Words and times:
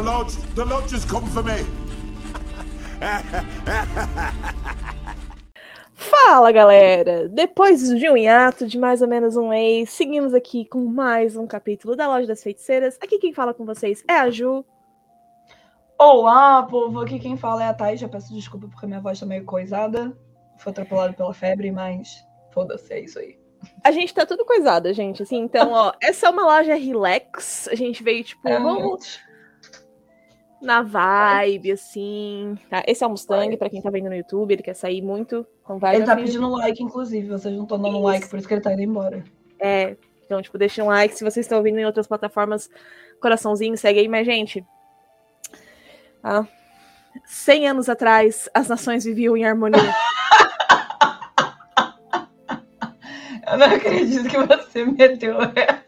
The 0.00 0.06
lodge, 0.06 0.36
the 0.54 0.64
lodge 0.64 0.94
has 0.94 1.04
come 1.04 1.26
for 1.26 1.44
me. 1.44 1.60
Fala 5.94 6.50
galera! 6.50 7.28
Depois 7.28 7.86
de 7.86 8.08
um 8.08 8.16
hiato 8.16 8.66
de 8.66 8.78
mais 8.78 9.02
ou 9.02 9.08
menos 9.08 9.36
um 9.36 9.50
mês, 9.50 9.90
seguimos 9.90 10.32
aqui 10.32 10.64
com 10.64 10.86
mais 10.86 11.36
um 11.36 11.46
capítulo 11.46 11.94
da 11.94 12.08
Loja 12.08 12.26
das 12.26 12.42
Feiticeiras. 12.42 12.96
Aqui 12.98 13.18
quem 13.18 13.34
fala 13.34 13.52
com 13.52 13.66
vocês 13.66 14.02
é 14.08 14.14
a 14.14 14.30
Ju. 14.30 14.64
Olá, 15.98 16.62
povo! 16.62 17.00
Aqui 17.00 17.18
quem 17.18 17.36
fala 17.36 17.64
é 17.64 17.68
a 17.68 17.74
Thay. 17.74 17.98
Já 17.98 18.08
peço 18.08 18.32
desculpa 18.32 18.68
porque 18.68 18.86
minha 18.86 19.02
voz 19.02 19.20
tá 19.20 19.26
meio 19.26 19.44
coisada. 19.44 20.16
Foi 20.56 20.72
atropelado 20.72 21.12
pela 21.12 21.34
febre, 21.34 21.70
mas 21.70 22.24
foda-se, 22.54 22.90
é 22.90 23.00
isso 23.00 23.18
aí. 23.18 23.38
A 23.84 23.90
gente 23.90 24.14
tá 24.14 24.24
tudo 24.24 24.46
coisada, 24.46 24.94
gente. 24.94 25.22
Assim, 25.22 25.40
então, 25.40 25.72
ó, 25.72 25.92
essa 26.02 26.26
é 26.26 26.30
uma 26.30 26.46
loja 26.46 26.74
relax. 26.74 27.68
A 27.68 27.74
gente 27.74 28.02
veio, 28.02 28.24
tipo, 28.24 28.48
É, 28.48 28.58
vamos 28.58 29.20
na 30.60 30.82
vibe, 30.82 31.72
assim. 31.72 32.58
Tá? 32.68 32.82
Esse 32.86 33.02
é 33.02 33.06
o 33.06 33.10
Mustang, 33.10 33.56
pra 33.56 33.70
quem 33.70 33.80
tá 33.80 33.90
vendo 33.90 34.08
no 34.08 34.14
YouTube, 34.16 34.52
ele 34.52 34.62
quer 34.62 34.74
sair 34.74 35.00
muito. 35.02 35.46
Então 35.62 35.78
vai, 35.78 35.96
Ele 35.96 36.04
tá 36.04 36.14
filho. 36.14 36.26
pedindo 36.26 36.48
like, 36.50 36.82
inclusive. 36.82 37.28
Vocês 37.28 37.54
não 37.54 37.62
estão 37.62 37.78
dando 37.80 37.94
Isso. 37.96 38.02
like, 38.02 38.28
por 38.28 38.38
isso 38.38 38.48
que 38.48 38.54
ele 38.54 38.60
tá 38.60 38.72
indo 38.72 38.82
embora. 38.82 39.24
É, 39.58 39.96
então, 40.24 40.40
tipo, 40.42 40.58
deixa 40.58 40.82
um 40.84 40.88
like. 40.88 41.14
Se 41.14 41.24
vocês 41.24 41.44
estão 41.46 41.58
ouvindo 41.58 41.78
em 41.78 41.84
outras 41.86 42.06
plataformas, 42.06 42.68
coraçãozinho, 43.20 43.76
segue 43.76 44.00
aí. 44.00 44.08
Mas, 44.08 44.26
gente, 44.26 44.64
ah, 46.22 46.44
100 47.24 47.68
anos 47.68 47.88
atrás, 47.88 48.48
as 48.54 48.68
nações 48.68 49.04
viviam 49.04 49.36
em 49.36 49.44
harmonia. 49.44 49.80
Eu 53.50 53.58
não 53.58 53.66
acredito 53.66 54.28
que 54.28 54.36
você 54.38 54.84
meteu 54.84 55.36
essa. 55.40 55.79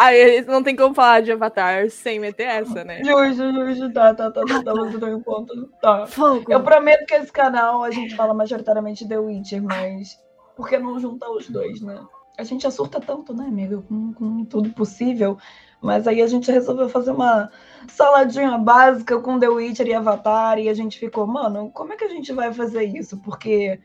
Aí 0.00 0.40
não 0.46 0.62
tem 0.62 0.74
como 0.74 0.94
falar 0.94 1.20
de 1.20 1.30
Avatar 1.30 1.90
sem 1.90 2.18
meter 2.18 2.44
essa, 2.44 2.82
né? 2.82 3.04
Justo, 3.04 3.52
justo. 3.52 3.92
Tá, 3.92 4.14
tá, 4.14 4.30
tá, 4.30 4.40
tá, 4.46 4.62
tá, 4.62 4.72
você 4.72 4.98
tem 4.98 5.14
um 5.14 5.20
ponto. 5.20 5.68
Tá. 5.78 6.06
Fogo. 6.06 6.50
Eu 6.50 6.62
prometo 6.62 7.04
que 7.04 7.12
esse 7.12 7.30
canal 7.30 7.84
a 7.84 7.90
gente 7.90 8.16
fala 8.16 8.32
majoritariamente 8.32 9.06
The 9.06 9.18
Witcher, 9.18 9.62
mas 9.62 10.18
por 10.56 10.70
que 10.70 10.78
não 10.78 10.98
juntar 10.98 11.30
os 11.30 11.50
dois, 11.50 11.82
né? 11.82 12.00
A 12.38 12.42
gente 12.44 12.62
já 12.62 12.70
surta 12.70 12.98
tanto, 12.98 13.34
né, 13.34 13.44
amiga, 13.44 13.82
com, 13.82 14.14
com 14.14 14.42
tudo 14.46 14.70
possível. 14.70 15.36
Mas 15.82 16.08
aí 16.08 16.22
a 16.22 16.26
gente 16.26 16.50
resolveu 16.50 16.88
fazer 16.88 17.10
uma 17.10 17.50
saladinha 17.86 18.56
básica 18.56 19.20
com 19.20 19.38
The 19.38 19.50
Witcher 19.50 19.86
e 19.86 19.92
Avatar 19.92 20.58
e 20.58 20.70
a 20.70 20.74
gente 20.74 20.98
ficou, 20.98 21.26
mano, 21.26 21.70
como 21.74 21.92
é 21.92 21.96
que 21.96 22.04
a 22.04 22.08
gente 22.08 22.32
vai 22.32 22.54
fazer 22.54 22.84
isso? 22.84 23.18
Porque 23.18 23.78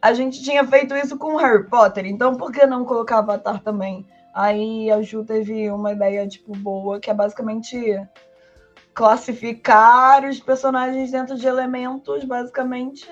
a 0.00 0.14
gente 0.14 0.42
tinha 0.42 0.66
feito 0.66 0.96
isso 0.96 1.18
com 1.18 1.36
Harry 1.36 1.68
Potter, 1.68 2.06
então 2.06 2.34
por 2.36 2.52
que 2.52 2.64
não 2.64 2.86
colocar 2.86 3.18
Avatar 3.18 3.62
também? 3.62 4.06
Aí 4.34 4.90
a 4.90 5.02
Ju 5.02 5.24
teve 5.24 5.70
uma 5.70 5.92
ideia, 5.92 6.26
tipo, 6.26 6.52
boa, 6.56 7.00
que 7.00 7.10
é 7.10 7.14
basicamente 7.14 8.00
classificar 8.94 10.24
os 10.24 10.40
personagens 10.40 11.10
dentro 11.10 11.36
de 11.36 11.46
elementos, 11.46 12.24
basicamente. 12.24 13.08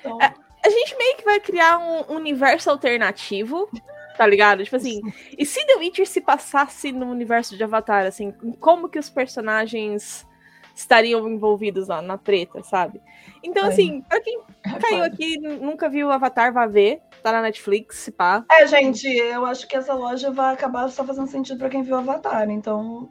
Então, 0.00 0.20
É. 0.20 0.34
A 0.64 0.70
gente 0.70 0.96
meio 0.96 1.16
que 1.18 1.24
vai 1.24 1.38
criar 1.40 1.78
um 1.78 2.14
universo 2.14 2.70
alternativo, 2.70 3.68
tá 4.16 4.26
ligado? 4.26 4.64
Tipo 4.64 4.76
assim, 4.76 5.02
e 5.36 5.44
se 5.44 5.62
The 5.66 5.76
Witcher 5.76 6.06
se 6.06 6.22
passasse 6.22 6.90
no 6.90 7.06
universo 7.10 7.54
de 7.54 7.62
Avatar, 7.62 8.06
assim, 8.06 8.32
como 8.60 8.88
que 8.88 8.98
os 8.98 9.10
personagens 9.10 10.26
estariam 10.74 11.28
envolvidos 11.28 11.88
lá 11.88 12.02
na 12.02 12.18
treta, 12.18 12.62
sabe? 12.62 13.00
Então, 13.42 13.66
É. 13.66 13.68
assim, 13.68 14.00
pra 14.02 14.20
quem 14.20 14.38
é 14.64 14.70
caiu 14.78 14.80
foda. 15.02 15.06
aqui 15.06 15.34
e 15.34 15.38
nunca 15.38 15.88
viu 15.88 16.10
Avatar, 16.10 16.52
vá 16.52 16.66
ver. 16.66 17.00
Tá 17.22 17.32
na 17.32 17.40
Netflix, 17.42 17.98
se 17.98 18.10
pá. 18.10 18.44
É, 18.50 18.66
gente, 18.66 19.06
eu 19.06 19.46
acho 19.46 19.66
que 19.66 19.76
essa 19.76 19.94
loja 19.94 20.30
vai 20.30 20.52
acabar 20.54 20.88
só 20.90 21.04
fazendo 21.04 21.26
sentido 21.28 21.58
pra 21.58 21.70
quem 21.70 21.82
viu 21.82 21.96
Avatar, 21.96 22.50
então. 22.50 23.08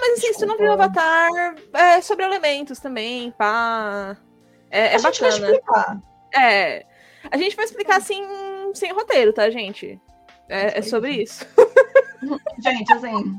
Mas 0.00 0.18
assim, 0.18 0.32
se 0.32 0.38
tu 0.40 0.46
não 0.46 0.56
viu 0.56 0.66
Desculpa. 0.76 0.84
Avatar, 1.00 1.54
é 1.72 2.00
sobre 2.00 2.24
elementos 2.24 2.78
também, 2.78 3.30
pá. 3.32 4.16
É, 4.70 4.88
é 4.88 4.94
a 4.94 4.98
gente 4.98 5.20
vai 5.20 5.30
bacana. 5.30 5.50
explicar. 5.50 6.00
É. 6.34 6.86
A 7.30 7.36
gente 7.36 7.56
vai 7.56 7.64
explicar 7.64 7.96
assim, 7.96 8.22
sem 8.74 8.92
roteiro, 8.92 9.32
tá, 9.32 9.48
gente? 9.50 9.98
É, 10.48 10.78
é 10.78 10.82
sobre 10.82 11.10
isso. 11.22 11.44
Gente, 12.58 12.92
assim, 12.92 13.38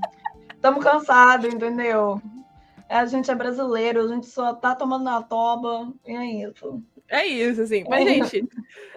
estamos 0.55 0.83
cansados, 0.83 1.53
entendeu? 1.53 2.21
É, 2.89 2.97
A 2.97 3.05
gente 3.05 3.29
é 3.29 3.35
brasileiro, 3.35 4.01
a 4.03 4.07
gente 4.07 4.25
só 4.25 4.53
tá 4.53 4.75
tomando 4.75 5.03
na 5.03 5.21
toba, 5.21 5.93
e 6.05 6.11
é 6.15 6.25
isso. 6.49 6.81
É 7.07 7.25
isso, 7.25 7.61
assim. 7.61 7.83
Mas, 7.87 8.03
gente, 8.07 8.47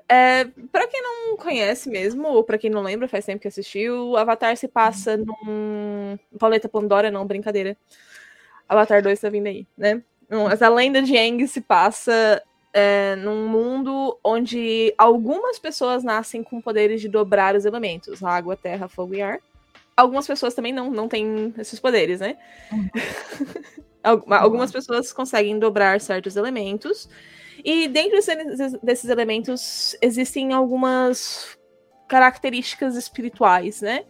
é, 0.08 0.44
pra 0.70 0.86
quem 0.86 1.02
não 1.02 1.36
conhece 1.36 1.88
mesmo, 1.90 2.26
ou 2.28 2.42
pra 2.42 2.58
quem 2.58 2.70
não 2.70 2.82
lembra, 2.82 3.06
faz 3.06 3.24
tempo 3.24 3.40
que 3.40 3.48
assistiu, 3.48 4.16
Avatar 4.16 4.56
se 4.56 4.66
passa 4.66 5.16
num. 5.16 6.18
Paleta 6.38 6.68
Pandora, 6.68 7.10
não, 7.10 7.26
brincadeira. 7.26 7.76
Avatar 8.68 9.02
2 9.02 9.20
tá 9.20 9.28
vindo 9.28 9.46
aí, 9.46 9.66
né? 9.76 10.02
Essa 10.50 10.68
lenda 10.70 11.02
de 11.02 11.16
Aang 11.16 11.46
se 11.46 11.60
passa 11.60 12.42
é, 12.72 13.14
num 13.16 13.46
mundo 13.48 14.18
onde 14.24 14.94
algumas 14.96 15.58
pessoas 15.58 16.02
nascem 16.02 16.42
com 16.42 16.58
poderes 16.60 17.00
de 17.02 17.08
dobrar 17.08 17.54
os 17.54 17.66
elementos: 17.66 18.22
água, 18.24 18.56
terra, 18.56 18.88
fogo 18.88 19.14
e 19.14 19.20
ar. 19.20 19.38
Algumas 19.94 20.26
pessoas 20.26 20.54
também 20.54 20.72
não, 20.72 20.90
não 20.90 21.06
têm 21.06 21.52
esses 21.58 21.78
poderes, 21.78 22.20
né? 22.20 22.38
Algu- 22.70 22.90
Algumas 24.04 24.72
pessoas 24.72 25.12
conseguem 25.12 25.58
dobrar 25.58 26.00
certos 26.00 26.36
elementos. 26.36 27.08
E 27.64 27.86
dentro 27.88 28.18
desses- 28.82 29.08
elementos 29.08 29.96
existem 30.02 30.52
algumas 30.52 31.56
características 32.08 32.96
espirituais, 32.96 33.80
né? 33.80 34.04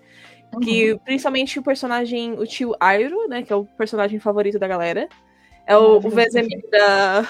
Que 0.62 0.98
principalmente 1.04 1.58
o 1.58 1.62
personagem, 1.62 2.34
o 2.38 2.46
tio 2.46 2.74
Airo, 2.78 3.28
né? 3.28 3.42
Que 3.42 3.52
é 3.52 3.56
o 3.56 3.64
personagem 3.64 4.18
favorito 4.18 4.58
da 4.58 4.68
galera. 4.68 5.08
É 5.66 5.76
o, 5.76 5.96
o 5.96 6.10
Vesemir 6.10 6.62
da. 6.70 7.26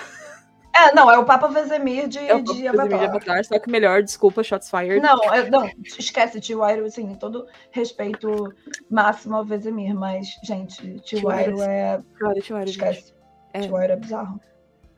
É, 0.74 0.94
não, 0.94 1.10
é 1.10 1.18
o 1.18 1.24
Papa 1.24 1.48
Vesemir 1.48 2.08
de, 2.08 2.18
É 2.18 2.34
o 2.34 2.40
de 2.42 2.52
Vesemir 2.52 2.72
de 2.72 2.78
Avatar. 2.80 3.02
Avatar, 3.04 3.44
só 3.44 3.58
que 3.58 3.70
melhor, 3.70 4.02
desculpa, 4.02 4.42
shots 4.42 4.70
fired. 4.70 5.00
Não, 5.00 5.22
é- 5.32 5.50
não, 5.50 5.70
esquece 5.84 6.40
tio 6.40 6.62
Airo, 6.62 6.84
assim, 6.86 7.14
todo 7.14 7.46
respeito 7.70 8.52
máximo 8.90 9.36
ao 9.36 9.44
Vesemir, 9.44 9.94
mas, 9.94 10.28
gente, 10.42 11.00
tio, 11.00 11.20
Tio 11.20 11.28
Airo 11.30 11.60
é. 11.62 12.00
Cara, 12.18 12.40
tio 12.40 12.56
gente. 12.58 12.70
Esquece. 12.70 13.14
É. 13.52 13.60
Tio 13.60 13.76
Airo 13.76 13.92
é 13.92 13.96
bizarro. 13.96 14.40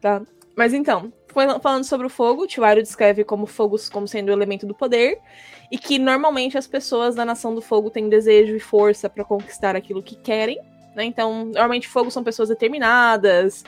Tá. 0.00 0.22
Mas 0.56 0.72
então, 0.72 1.12
fal- 1.26 1.58
falando 1.58 1.82
sobre 1.82 2.06
o 2.06 2.10
fogo, 2.10 2.42
o 2.42 2.46
Tiwário 2.46 2.80
descreve 2.80 3.24
como 3.24 3.44
fogo 3.44 3.76
como 3.90 4.06
sendo 4.06 4.28
o 4.28 4.32
elemento 4.32 4.64
do 4.66 4.74
poder, 4.74 5.18
e 5.72 5.76
que 5.76 5.98
normalmente 5.98 6.56
as 6.56 6.68
pessoas 6.68 7.16
da 7.16 7.24
Nação 7.24 7.52
do 7.52 7.60
Fogo 7.60 7.90
têm 7.90 8.08
desejo 8.08 8.54
e 8.54 8.60
força 8.60 9.10
pra 9.10 9.24
conquistar 9.24 9.74
aquilo 9.74 10.00
que 10.00 10.14
querem, 10.14 10.60
né? 10.94 11.02
Então, 11.04 11.46
normalmente 11.46 11.88
fogo 11.88 12.08
são 12.12 12.22
pessoas 12.22 12.48
determinadas, 12.50 13.64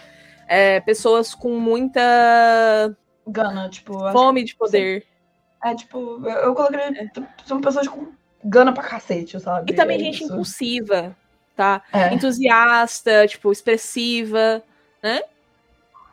é, 0.47 0.81
pessoas 0.81 1.35
com 1.35 1.59
muita 1.59 2.01
Gana, 3.27 3.69
tipo. 3.69 3.99
fome 4.13 4.45
de 4.45 4.55
poder. 4.55 5.05
É 5.65 5.75
tipo, 5.75 6.21
eu, 6.25 6.31
eu 6.31 6.55
coloquei. 6.55 6.81
São 7.45 7.61
pessoas 7.61 7.89
com 7.89 8.13
gana 8.45 8.73
pra 8.73 8.83
cacete, 8.85 9.39
sabe? 9.41 9.73
E 9.73 9.75
também 9.75 9.97
É 9.97 10.01
gente 10.01 10.23
isso. 10.23 10.33
impulsiva, 10.33 11.17
tá? 11.57 11.83
É. 11.93 12.13
Entusiasta, 12.15 13.27
tipo, 13.27 13.51
expressiva, 13.51 14.63
né? 15.03 15.23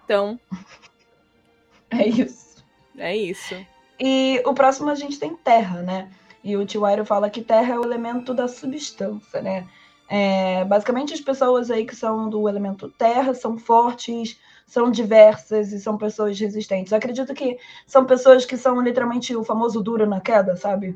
Então, 0.05 0.39
É 1.91 2.07
isso. 2.07 2.63
é 2.97 3.15
isso. 3.15 3.55
E 3.99 4.41
o 4.45 4.53
próximo 4.53 4.89
a 4.89 4.95
gente 4.95 5.19
tem 5.19 5.35
terra, 5.35 5.81
né? 5.83 6.09
E 6.43 6.57
o 6.57 6.65
tio 6.65 6.83
Airo 6.85 7.05
fala 7.05 7.29
que 7.29 7.41
terra 7.41 7.75
é 7.75 7.79
o 7.79 7.83
elemento 7.85 8.33
da 8.33 8.47
substância, 8.47 9.41
né? 9.41 9.67
É, 10.15 10.63
basicamente, 10.65 11.11
as 11.11 11.21
pessoas 11.21 11.71
aí 11.71 11.87
que 11.87 11.95
são 11.95 12.29
do 12.29 12.47
elemento 12.47 12.87
terra 12.87 13.33
são 13.33 13.57
fortes, 13.57 14.39
são 14.67 14.91
diversas 14.91 15.71
e 15.71 15.79
são 15.79 15.97
pessoas 15.97 16.39
resistentes. 16.39 16.91
Eu 16.91 16.99
acredito 16.99 17.33
que 17.33 17.57
são 17.87 18.05
pessoas 18.05 18.45
que 18.45 18.55
são 18.55 18.79
literalmente 18.79 19.35
o 19.35 19.43
famoso 19.43 19.81
duro 19.81 20.05
na 20.05 20.21
queda, 20.21 20.55
sabe? 20.55 20.95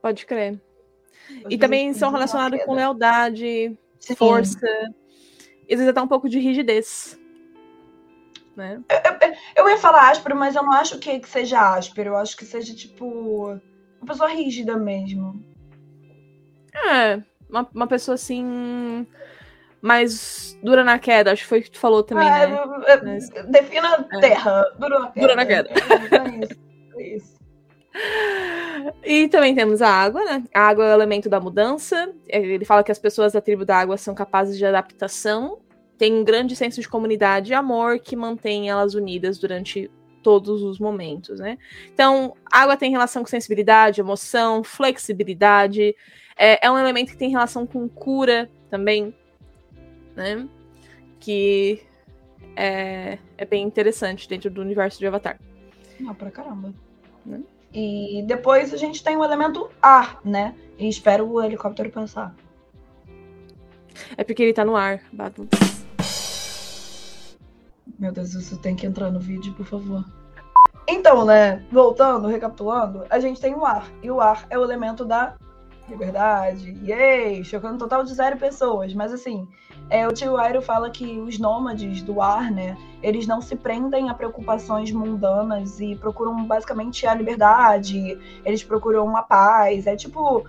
Pode 0.00 0.24
crer. 0.24 0.60
E 1.50 1.54
As 1.54 1.60
também 1.60 1.92
são 1.92 2.12
relacionados 2.12 2.62
com 2.64 2.72
lealdade, 2.72 3.76
Sim. 3.98 4.14
força, 4.14 4.68
e 5.68 5.74
às 5.74 5.80
vezes 5.80 5.88
até 5.88 6.00
um 6.00 6.06
pouco 6.06 6.28
de 6.28 6.38
rigidez. 6.38 7.18
Né? 8.54 8.80
Eu 9.56 9.68
ia 9.68 9.78
falar 9.78 10.08
áspero, 10.08 10.36
mas 10.36 10.54
eu 10.54 10.62
não 10.62 10.72
acho 10.72 11.00
que, 11.00 11.18
que 11.18 11.28
seja 11.28 11.74
áspero. 11.74 12.10
Eu 12.10 12.16
acho 12.16 12.36
que 12.36 12.44
seja, 12.44 12.72
tipo, 12.76 13.58
uma 14.00 14.06
pessoa 14.06 14.28
rígida 14.28 14.76
mesmo. 14.76 15.42
É, 16.74 17.22
uma, 17.52 17.68
uma 17.74 17.86
pessoa 17.86 18.14
assim. 18.16 19.06
mais 19.80 20.58
dura 20.62 20.82
na 20.84 20.98
queda, 20.98 21.32
acho 21.32 21.42
que 21.42 21.48
foi 21.48 21.58
o 21.58 21.62
que 21.62 21.70
tu 21.72 21.78
falou 21.78 22.02
também, 22.04 22.28
Ah, 22.28 22.46
né? 22.46 22.58
é, 22.86 22.92
é, 22.92 23.02
Mas- 23.02 23.28
Defina 23.50 24.06
É. 24.12 24.20
terra. 24.20 24.64
Dura 24.78 24.98
na 25.00 25.10
queda. 25.10 25.20
Dura 25.20 25.36
na 25.36 25.46
queda. 25.46 25.70
É 25.70 26.44
isso. 26.44 26.60
É 26.96 27.16
isso. 27.16 27.42
E 29.04 29.28
também 29.28 29.54
temos 29.54 29.82
a 29.82 29.88
água, 29.88 30.24
né? 30.24 30.44
A 30.54 30.60
água 30.68 30.84
é 30.86 30.90
o 30.90 30.94
elemento 30.94 31.28
da 31.28 31.38
mudança. 31.40 32.12
Ele 32.26 32.64
fala 32.64 32.82
que 32.82 32.90
as 32.92 32.98
pessoas 32.98 33.32
da 33.32 33.40
tribo 33.40 33.64
da 33.64 33.76
água 33.76 33.96
são 33.98 34.14
capazes 34.14 34.56
de 34.56 34.64
adaptação, 34.64 35.58
têm 35.98 36.14
um 36.14 36.24
grande 36.24 36.56
senso 36.56 36.80
de 36.80 36.88
comunidade 36.88 37.52
e 37.52 37.54
amor 37.54 37.98
que 37.98 38.16
mantém 38.16 38.70
elas 38.70 38.94
unidas 38.94 39.38
durante 39.38 39.90
todos 40.22 40.62
os 40.62 40.78
momentos, 40.78 41.38
né? 41.40 41.58
Então, 41.92 42.34
água 42.50 42.76
tem 42.76 42.90
relação 42.92 43.22
com 43.22 43.28
sensibilidade, 43.28 44.00
emoção, 44.00 44.62
flexibilidade. 44.64 45.94
É, 46.36 46.66
é 46.66 46.70
um 46.70 46.78
elemento 46.78 47.12
que 47.12 47.16
tem 47.16 47.30
relação 47.30 47.66
com 47.66 47.88
cura 47.88 48.50
também. 48.70 49.14
né? 50.16 50.48
Que 51.20 51.82
é, 52.56 53.18
é 53.38 53.44
bem 53.44 53.64
interessante 53.64 54.28
dentro 54.28 54.50
do 54.50 54.60
universo 54.60 54.98
de 54.98 55.06
Avatar. 55.06 55.38
Não, 56.00 56.14
pra 56.14 56.30
caramba. 56.30 56.72
Né? 57.24 57.40
E 57.72 58.22
depois 58.26 58.74
a 58.74 58.76
gente 58.76 59.02
tem 59.02 59.16
o 59.16 59.24
elemento 59.24 59.70
ar, 59.80 60.20
né? 60.24 60.54
E 60.78 60.88
espero 60.88 61.26
o 61.26 61.42
helicóptero 61.42 61.90
passar. 61.90 62.34
É 64.16 64.24
porque 64.24 64.42
ele 64.42 64.52
tá 64.52 64.64
no 64.64 64.76
ar, 64.76 65.00
Badu. 65.12 65.48
Meu 67.98 68.12
Deus, 68.12 68.34
isso 68.34 68.58
tem 68.58 68.74
que 68.74 68.86
entrar 68.86 69.10
no 69.10 69.20
vídeo, 69.20 69.54
por 69.54 69.64
favor. 69.64 70.04
Então, 70.88 71.24
né, 71.24 71.64
voltando, 71.70 72.26
recapitulando, 72.26 73.04
a 73.08 73.20
gente 73.20 73.40
tem 73.40 73.54
o 73.54 73.64
ar. 73.64 73.88
E 74.02 74.10
o 74.10 74.20
ar 74.20 74.46
é 74.50 74.58
o 74.58 74.64
elemento 74.64 75.04
da 75.04 75.36
liberdade. 75.88 76.76
Yay! 76.82 77.44
Chocando 77.44 77.74
um 77.74 77.78
total 77.78 78.04
de 78.04 78.14
zero 78.14 78.36
pessoas. 78.36 78.94
Mas 78.94 79.12
assim, 79.12 79.48
é, 79.90 80.06
o 80.06 80.12
tio 80.12 80.36
Airo 80.36 80.62
fala 80.62 80.90
que 80.90 81.20
os 81.20 81.38
nômades 81.38 82.02
do 82.02 82.20
ar, 82.20 82.50
né, 82.50 82.76
eles 83.02 83.26
não 83.26 83.40
se 83.40 83.56
prendem 83.56 84.08
a 84.08 84.14
preocupações 84.14 84.90
mundanas 84.90 85.80
e 85.80 85.96
procuram 85.96 86.44
basicamente 86.44 87.06
a 87.06 87.14
liberdade, 87.14 88.18
eles 88.44 88.62
procuram 88.62 89.16
a 89.16 89.22
paz. 89.22 89.86
É 89.86 89.96
tipo 89.96 90.44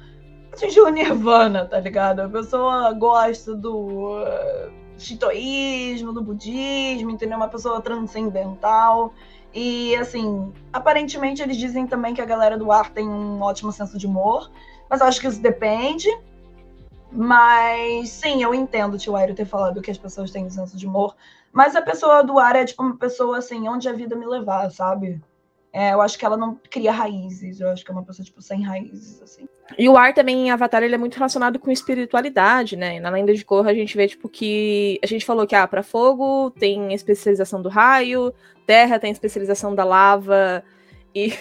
atingir 0.52 0.82
o 0.82 0.90
nirvana, 0.90 1.66
tá 1.66 1.80
ligado? 1.80 2.22
A 2.22 2.30
pessoa 2.30 2.94
gosta 2.94 3.56
do 3.56 4.22
uh, 4.22 4.72
shintoísmo, 4.98 6.14
do 6.14 6.22
budismo, 6.22 7.10
entendeu? 7.10 7.38
Uma 7.38 7.48
pessoa 7.48 7.82
transcendental. 7.82 9.14
E, 9.54 9.96
assim, 9.98 10.52
aparentemente 10.72 11.42
eles 11.42 11.58
dizem 11.58 11.86
também 11.86 12.14
que 12.14 12.22
a 12.22 12.26
galera 12.26 12.58
do 12.58 12.72
ar 12.72 12.90
tem 12.90 13.08
um 13.08 13.42
ótimo 13.42 13.72
senso 13.72 13.98
de 14.00 14.08
humor, 14.08 14.50
mas 14.94 15.02
eu 15.02 15.08
acho 15.08 15.20
que 15.20 15.28
isso 15.28 15.42
depende. 15.42 16.08
Mas, 17.12 18.10
sim, 18.10 18.44
eu 18.44 18.54
entendo 18.54 18.94
o 18.94 18.98
tio 18.98 19.16
Airo 19.16 19.34
ter 19.34 19.46
falado 19.46 19.82
que 19.82 19.90
as 19.90 19.98
pessoas 19.98 20.30
têm 20.30 20.46
um 20.46 20.52
senso 20.52 20.78
de 20.78 20.86
humor, 20.86 21.16
mas 21.52 21.76
a 21.76 21.82
pessoa 21.82 22.24
do 22.24 22.38
ar 22.38 22.56
é, 22.56 22.64
tipo, 22.64 22.84
uma 22.84 22.96
pessoa, 22.96 23.40
assim, 23.40 23.68
onde 23.68 23.90
a 23.90 23.94
vida 23.94 24.16
me 24.16 24.28
levar, 24.28 24.70
sabe? 24.70 25.20
É, 25.72 25.94
eu 25.94 26.02
acho 26.02 26.16
que 26.16 26.24
ela 26.24 26.38
não 26.38 26.60
cria 26.70 26.92
raízes, 26.92 27.60
eu 27.60 27.70
acho 27.72 27.84
que 27.84 27.90
é 27.90 27.94
uma 27.94 28.04
pessoa, 28.04 28.24
tipo, 28.24 28.40
sem 28.40 28.62
raízes, 28.62 29.20
assim. 29.24 29.50
E 29.80 29.90
o 29.90 29.98
ar 29.98 30.14
também 30.14 30.48
em 30.48 30.52
Avatar 30.52 30.84
ele 30.84 30.94
é 30.94 30.98
muito 31.00 31.16
relacionado 31.16 31.58
com 31.58 31.72
espiritualidade, 31.72 32.76
né? 32.76 33.00
Na 33.00 33.10
lenda 33.10 33.34
de 33.34 33.44
Korra 33.44 33.72
a 33.72 33.74
gente 33.74 33.98
vê 33.98 34.08
tipo 34.08 34.30
que 34.30 35.00
a 35.04 35.08
gente 35.08 35.26
falou 35.26 35.48
que 35.48 35.56
ah, 35.56 35.68
para 35.68 35.82
fogo 35.82 36.52
tem 36.52 36.94
especialização 36.94 37.64
do 37.64 37.70
raio, 37.70 38.32
terra 38.68 39.00
tem 39.00 39.12
especialização 39.12 39.74
da 39.74 39.84
lava 39.84 40.64
e, 41.14 41.34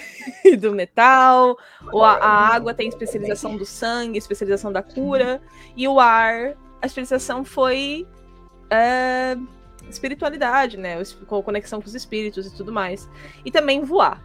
e 0.44 0.56
do 0.56 0.72
metal, 0.72 1.56
ou 1.92 2.04
a, 2.04 2.14
a, 2.14 2.54
água 2.54 2.74
tem 2.74 2.88
especialização 2.88 3.56
do 3.56 3.64
sangue, 3.64 4.18
especialização 4.18 4.72
da 4.72 4.82
cura, 4.82 5.40
e 5.76 5.86
o 5.88 5.98
ar 5.98 6.56
a 6.82 6.86
especialização 6.86 7.44
foi 7.44 8.06
é, 8.68 9.36
espiritualidade, 9.88 10.76
né? 10.76 10.96
Com 11.26 11.42
conexão 11.42 11.80
com 11.80 11.86
os 11.86 11.94
espíritos 11.94 12.46
e 12.46 12.56
tudo 12.56 12.72
mais. 12.72 13.08
E 13.44 13.50
também 13.50 13.84
voar. 13.84 14.20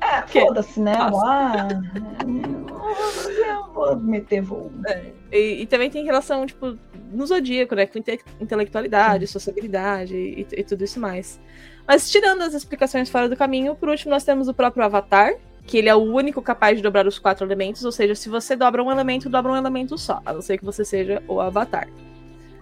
É, 0.00 0.22
foda-se, 0.40 0.80
né? 0.80 0.96
Voar. 1.10 1.68
eu 3.46 3.72
vou 3.74 3.96
meter 3.96 4.40
voo. 4.40 4.72
É. 4.86 5.12
E, 5.30 5.62
e, 5.62 5.66
também 5.66 5.90
tem 5.90 6.04
relação, 6.04 6.46
tipo, 6.46 6.78
no 7.12 7.26
zodíaco, 7.26 7.74
né? 7.74 7.86
Com 7.86 7.98
inte 7.98 8.20
intelectualidade, 8.40 9.26
Sim. 9.26 9.32
sociabilidade 9.34 10.16
e, 10.16 10.46
e, 10.50 10.64
tudo 10.64 10.82
isso 10.82 10.98
mais. 10.98 11.38
Mas 11.88 12.10
tirando 12.10 12.42
as 12.42 12.52
explicações 12.52 13.08
fora 13.08 13.30
do 13.30 13.36
caminho, 13.36 13.74
por 13.74 13.88
último 13.88 14.10
nós 14.10 14.22
temos 14.22 14.46
o 14.46 14.52
próprio 14.52 14.84
Avatar, 14.84 15.36
que 15.66 15.78
ele 15.78 15.88
é 15.88 15.94
o 15.94 16.02
único 16.02 16.42
capaz 16.42 16.76
de 16.76 16.82
dobrar 16.82 17.06
os 17.06 17.18
quatro 17.18 17.46
elementos, 17.46 17.82
ou 17.82 17.90
seja, 17.90 18.14
se 18.14 18.28
você 18.28 18.54
dobra 18.54 18.84
um 18.84 18.92
elemento, 18.92 19.30
dobra 19.30 19.52
um 19.52 19.56
elemento 19.56 19.96
só, 19.96 20.20
a 20.26 20.34
não 20.34 20.42
ser 20.42 20.58
que 20.58 20.66
você 20.66 20.84
seja 20.84 21.22
o 21.26 21.40
Avatar. 21.40 21.88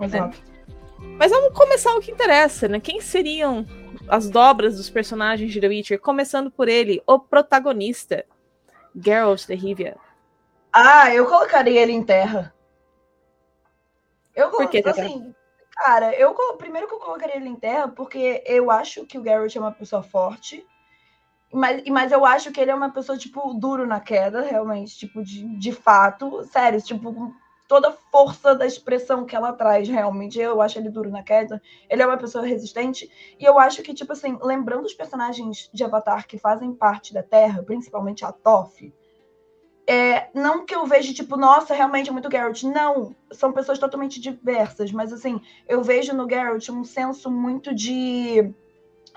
Exato. 0.01 0.39
Né? 0.39 1.17
Mas 1.19 1.33
vamos 1.33 1.53
começar 1.53 1.93
o 1.95 2.01
que 2.01 2.13
interessa, 2.13 2.69
né? 2.69 2.79
Quem 2.79 3.01
seriam 3.01 3.67
as 4.09 4.31
dobras 4.31 4.77
dos 4.77 4.89
personagens 4.89 5.53
de 5.53 5.61
The 5.61 5.69
Witcher? 5.69 6.01
Começando 6.01 6.49
por 6.49 6.69
ele, 6.69 7.03
o 7.05 7.19
protagonista, 7.19 8.25
Geralt 8.95 9.45
de 9.45 9.57
Rivia. 9.57 9.97
Ah, 10.73 11.13
eu 11.13 11.27
colocaria 11.27 11.83
ele 11.83 11.93
em 11.93 12.03
terra. 12.03 12.55
Eu 14.37 14.51
Por 14.51 14.69
que, 14.69 14.83
assim, 14.87 15.35
cara, 15.77 16.15
eu 16.15 16.35
primeiro 16.57 16.89
que 16.89 16.95
eu 16.95 16.99
colocaria 16.99 17.37
ele 17.37 17.49
em 17.49 17.57
terra 17.57 17.89
porque 17.89 18.43
eu 18.47 18.71
acho 18.71 19.07
que 19.07 19.19
o 19.19 19.23
Geralt 19.23 19.55
é 19.55 19.61
uma 19.61 19.73
pessoa 19.73 20.03
forte. 20.03 20.67
Mas, 21.53 21.85
mas 21.85 22.13
eu 22.13 22.25
acho 22.25 22.51
que 22.51 22.61
ele 22.61 22.71
é 22.71 22.75
uma 22.75 22.91
pessoa, 22.91 23.17
tipo, 23.17 23.55
duro 23.55 23.87
na 23.87 24.01
queda, 24.01 24.43
realmente, 24.43 24.97
tipo, 24.99 25.23
de, 25.23 25.47
de 25.59 25.73
fato. 25.73 26.43
Sério, 26.45 26.83
tipo, 26.83 27.33
toda 27.69 27.89
a 27.89 27.93
força 27.93 28.55
da 28.55 28.67
expressão 28.67 29.25
que 29.25 29.37
ela 29.37 29.53
traz, 29.53 29.89
realmente. 29.89 30.39
Eu 30.39 30.61
acho 30.61 30.79
ele 30.79 30.91
duro 30.91 31.11
na 31.11 31.23
queda. 31.23 31.63
Ele 31.89 32.03
é 32.03 32.07
uma 32.07 32.19
pessoa 32.19 32.45
resistente. 32.45 33.09
E 33.39 33.45
eu 33.45 33.59
acho 33.59 33.83
que, 33.83 33.95
tipo 33.95 34.13
assim, 34.13 34.37
lembrando 34.43 34.85
os 34.85 34.95
personagens 34.95 35.71
de 35.73 35.85
Avatar 35.85 36.27
que 36.27 36.39
fazem 36.39 36.75
parte 36.75 37.15
da 37.15 37.23
Terra, 37.23 37.63
principalmente 37.63 38.25
a 38.25 38.33
Toph, 38.33 38.81
é, 39.87 40.29
não 40.35 40.67
que 40.67 40.75
eu 40.75 40.85
veja, 40.85 41.15
tipo, 41.15 41.37
nossa, 41.37 41.75
realmente 41.75 42.11
é 42.11 42.13
muito 42.13 42.31
Geralt. 42.31 42.63
Não, 42.65 43.15
são 43.31 43.53
pessoas 43.53 43.79
totalmente 43.79 44.21
diversas. 44.21 44.91
Mas, 44.91 45.13
assim, 45.13 45.41
eu 45.69 45.83
vejo 45.83 46.13
no 46.13 46.29
Geralt 46.29 46.69
um 46.71 46.85
senso 46.85 47.31
muito 47.31 47.75
de 47.75 48.53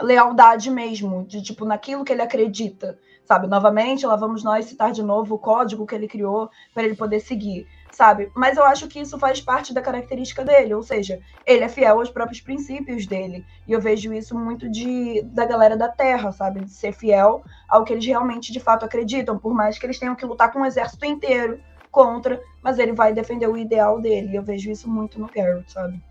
lealdade 0.01 0.69
mesmo, 0.71 1.25
de, 1.25 1.41
tipo, 1.41 1.65
naquilo 1.65 2.03
que 2.03 2.11
ele 2.11 2.21
acredita. 2.21 2.97
Sabe, 3.25 3.47
novamente, 3.47 4.07
lá 4.07 4.15
vamos 4.15 4.43
nós 4.43 4.65
citar 4.65 4.91
de 4.91 5.03
novo 5.03 5.35
o 5.35 5.39
código 5.39 5.85
que 5.85 5.93
ele 5.93 6.07
criou 6.07 6.49
para 6.73 6.83
ele 6.83 6.95
poder 6.95 7.19
seguir 7.19 7.67
sabe? 7.91 8.31
Mas 8.35 8.57
eu 8.57 8.63
acho 8.63 8.87
que 8.87 8.99
isso 8.99 9.17
faz 9.19 9.41
parte 9.41 9.73
da 9.73 9.81
característica 9.81 10.43
dele, 10.45 10.73
ou 10.73 10.83
seja, 10.83 11.19
ele 11.45 11.63
é 11.63 11.69
fiel 11.69 11.99
aos 11.99 12.09
próprios 12.09 12.41
princípios 12.41 13.05
dele. 13.05 13.45
E 13.67 13.73
eu 13.73 13.81
vejo 13.81 14.13
isso 14.13 14.37
muito 14.37 14.69
de 14.69 15.21
da 15.23 15.45
galera 15.45 15.75
da 15.75 15.89
Terra, 15.89 16.31
sabe? 16.31 16.61
De 16.61 16.71
ser 16.71 16.93
fiel 16.93 17.43
ao 17.67 17.83
que 17.83 17.93
eles 17.93 18.05
realmente 18.05 18.51
de 18.51 18.59
fato 18.59 18.85
acreditam, 18.85 19.37
por 19.37 19.53
mais 19.53 19.77
que 19.77 19.85
eles 19.85 19.99
tenham 19.99 20.15
que 20.15 20.25
lutar 20.25 20.51
com 20.51 20.61
o 20.61 20.65
exército 20.65 21.05
inteiro 21.05 21.59
contra, 21.91 22.39
mas 22.63 22.77
ele 22.77 22.93
vai 22.93 23.13
defender 23.13 23.47
o 23.47 23.57
ideal 23.57 23.99
dele. 23.99 24.31
E 24.31 24.35
eu 24.35 24.43
vejo 24.43 24.71
isso 24.71 24.89
muito 24.89 25.19
no 25.19 25.29
Geralt, 25.33 25.67
sabe? 25.69 26.01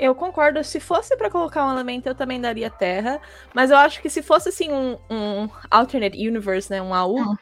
Eu 0.00 0.14
concordo. 0.14 0.64
Se 0.64 0.80
fosse 0.80 1.14
para 1.14 1.30
colocar 1.30 1.66
um 1.66 1.72
elemento, 1.72 2.08
eu 2.08 2.14
também 2.14 2.40
daria 2.40 2.70
Terra. 2.70 3.20
Mas 3.54 3.70
eu 3.70 3.76
acho 3.76 4.00
que 4.00 4.08
se 4.08 4.22
fosse 4.22 4.48
assim 4.48 4.72
um, 4.72 4.96
um 5.10 5.48
alternate 5.70 6.16
universe, 6.26 6.70
né, 6.70 6.80
um 6.80 6.94
AU, 6.94 7.20
hum. 7.20 7.36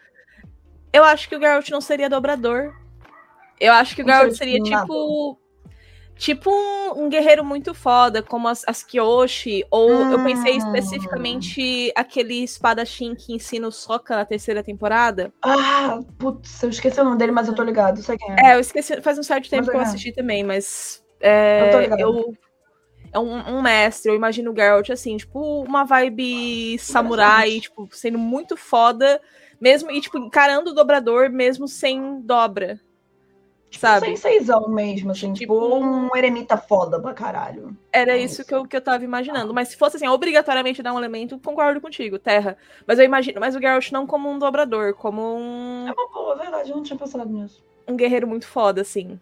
eu 0.92 1.04
acho 1.04 1.28
que 1.28 1.36
o 1.36 1.40
Geralt 1.40 1.70
não 1.70 1.80
seria 1.80 2.10
dobrador. 2.10 2.74
Eu 3.60 3.72
acho 3.72 3.94
que 3.94 4.02
o 4.02 4.04
Geralt 4.04 4.34
seria 4.34 4.60
tipo. 4.60 5.38
Tipo 6.16 6.50
um, 6.50 7.04
um, 7.04 7.08
guerreiro 7.08 7.44
muito 7.44 7.72
foda, 7.72 8.20
como 8.20 8.48
as, 8.48 8.64
as 8.66 8.82
Kyoshi, 8.82 9.64
ou 9.70 9.88
hum. 9.88 10.10
eu 10.10 10.24
pensei 10.24 10.54
hum. 10.54 10.58
especificamente 10.58 11.92
aquele 11.94 12.42
espadachim 12.42 13.14
que 13.14 13.32
ensina 13.32 13.68
o 13.68 13.70
Sokka 13.70 14.16
na 14.16 14.24
terceira 14.24 14.60
temporada. 14.60 15.32
Ah, 15.40 16.00
putz, 16.18 16.60
eu 16.60 16.70
esqueci 16.70 17.00
o 17.00 17.04
nome 17.04 17.18
dele, 17.18 17.30
mas 17.30 17.46
eu 17.46 17.54
tô 17.54 17.62
ligado, 17.62 18.02
sei 18.02 18.18
quem 18.18 18.32
é. 18.32 18.50
É, 18.50 18.54
eu 18.56 18.58
esqueci, 18.58 19.00
faz 19.00 19.16
um 19.16 19.22
certo 19.22 19.48
tempo 19.48 19.66
mas 19.66 19.70
que 19.70 19.76
eu 19.76 19.80
assisti 19.80 20.12
também, 20.12 20.42
mas. 20.42 21.06
É, 21.20 21.88
eu 21.98 22.34
é 23.12 23.18
um, 23.18 23.56
um, 23.56 23.62
mestre, 23.62 24.10
eu 24.10 24.16
imagino 24.16 24.52
o 24.52 24.54
Geralt 24.54 24.90
assim, 24.90 25.16
tipo, 25.16 25.62
uma 25.62 25.84
vibe 25.84 26.78
samurai, 26.78 27.60
tipo, 27.60 27.88
sendo 27.90 28.18
muito 28.18 28.56
foda, 28.56 29.20
mesmo, 29.60 29.90
e 29.90 30.00
tipo, 30.00 30.18
encarando 30.18 30.70
o 30.70 30.74
dobrador 30.74 31.30
mesmo 31.30 31.66
sem 31.66 32.20
dobra. 32.20 32.78
Tipo, 33.70 33.80
sabe? 33.82 34.06
Senseizão 34.06 34.68
mesmo, 34.68 35.10
assim, 35.10 35.32
tipo, 35.32 35.54
tipo 35.54 35.76
um 35.76 36.16
eremita 36.16 36.56
foda 36.56 36.98
pra 36.98 37.12
caralho. 37.12 37.76
Era 37.92 38.12
é 38.12 38.18
isso, 38.18 38.44
que, 38.44 38.54
eu, 38.54 38.66
que 38.66 38.74
eu 38.74 38.80
tava 38.80 39.04
imaginando. 39.04 39.52
Mas 39.52 39.68
se 39.68 39.76
fosse 39.76 39.96
assim, 39.96 40.08
obrigatoriamente 40.08 40.82
dar 40.82 40.94
um 40.94 40.98
elemento, 40.98 41.38
concordo 41.38 41.80
contigo, 41.80 42.18
terra. 42.18 42.56
Mas 42.86 42.98
eu 42.98 43.04
imagino, 43.04 43.38
mas 43.38 43.54
o 43.54 43.60
Geralt 43.60 43.90
não 43.92 44.06
como 44.06 44.30
um 44.30 44.38
dobrador, 44.38 44.94
como 44.94 45.22
um. 45.22 45.86
É 45.86 45.92
uma 45.92 46.08
boa, 46.08 46.36
verdade, 46.36 46.70
eu 46.70 46.76
não 46.76 46.82
tinha 46.82 46.98
pensado 46.98 47.28
nisso. 47.28 47.62
Um 47.86 47.96
guerreiro 47.96 48.26
muito 48.26 48.46
foda, 48.46 48.80
assim. 48.80 49.20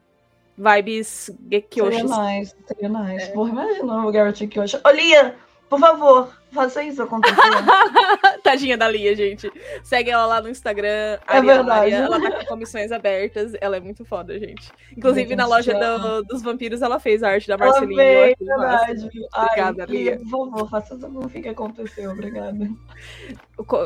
Vibes 0.56 1.30
Gekyoshi. 1.50 2.08
Seria 2.08 2.38
nice, 2.38 2.54
seria 2.66 2.88
nice. 2.88 3.24
É. 3.26 3.32
Porra, 3.32 3.50
imagina 3.50 4.06
o 4.06 4.12
Geralt 4.12 4.36
Gekyoshi. 4.36 4.80
Ô, 4.84 4.90
Lia, 4.90 5.36
por 5.68 5.80
favor, 5.80 6.32
faça 6.52 6.82
isso 6.82 7.02
acontecer. 7.02 7.34
Tadinha 8.42 8.78
da 8.78 8.88
Lia, 8.88 9.16
gente. 9.16 9.50
Segue 9.82 10.10
ela 10.10 10.24
lá 10.24 10.40
no 10.40 10.48
Instagram. 10.48 11.18
É 11.26 11.42
verdade. 11.42 11.66
Maria, 11.66 11.96
ela 11.96 12.20
tá 12.20 12.30
com 12.38 12.44
comissões 12.46 12.92
abertas. 12.92 13.52
Ela 13.60 13.76
é 13.76 13.80
muito 13.80 14.04
foda, 14.04 14.38
gente. 14.38 14.70
Inclusive, 14.96 15.34
na 15.34 15.44
loja 15.44 15.74
do, 15.74 16.22
dos 16.22 16.42
vampiros, 16.42 16.82
ela 16.82 17.00
fez 17.00 17.22
a 17.22 17.30
arte 17.30 17.48
da 17.48 17.58
Marcelinha. 17.58 18.02
É 18.02 18.34
verdade. 18.38 19.10
Obrigada, 19.34 19.82
Ai, 19.82 19.96
Lia. 19.96 20.18
Por 20.18 20.30
favor, 20.30 20.70
faça 20.70 20.94
essa 20.94 21.10
fanfic 21.10 21.42
que 21.42 21.48
aconteceu. 21.48 22.12
Obrigada. 22.12 22.70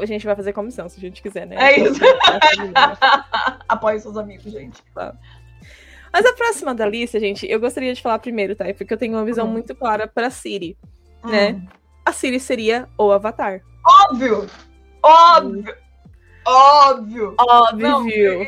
A 0.03 0.07
gente 0.07 0.27
vai 0.27 0.37
fazer 0.37 0.53
comissão, 0.53 0.89
se 0.89 0.99
a 0.99 1.01
gente 1.01 1.23
quiser, 1.23 1.47
né? 1.47 1.57
É 1.59 1.81
isso. 1.81 2.01
Apoie 3.69 3.99
seus 4.01 4.17
amigos, 4.19 4.53
gente. 4.53 4.83
Tá. 4.95 5.15
Mas 6.13 6.27
a 6.27 6.33
próxima 6.33 6.75
da 6.75 6.87
lista, 6.87 7.21
gente, 7.21 7.47
eu 7.49 7.61
gostaria 7.61 7.95
de 7.95 8.03
falar 8.03 8.19
primeiro, 8.19 8.57
tá? 8.57 8.65
Porque 8.75 8.93
eu 8.93 8.99
tenho 8.99 9.15
uma 9.15 9.25
visão 9.25 9.47
uhum. 9.47 9.53
muito 9.53 9.75
clara 9.75 10.09
pra 10.09 10.31
Siri 10.31 10.77
né? 11.25 11.53
Hum. 11.53 11.67
A 12.05 12.13
Siri 12.13 12.41
seria 12.41 12.89
o 12.99 13.11
Avatar. 13.13 13.61
Óbvio! 13.87 14.47
Óbvio! 15.03 15.75
Óbvio! 16.47 17.35
Óbvio! 17.39 17.89
Não, 17.89 18.09
isso, 18.09 18.43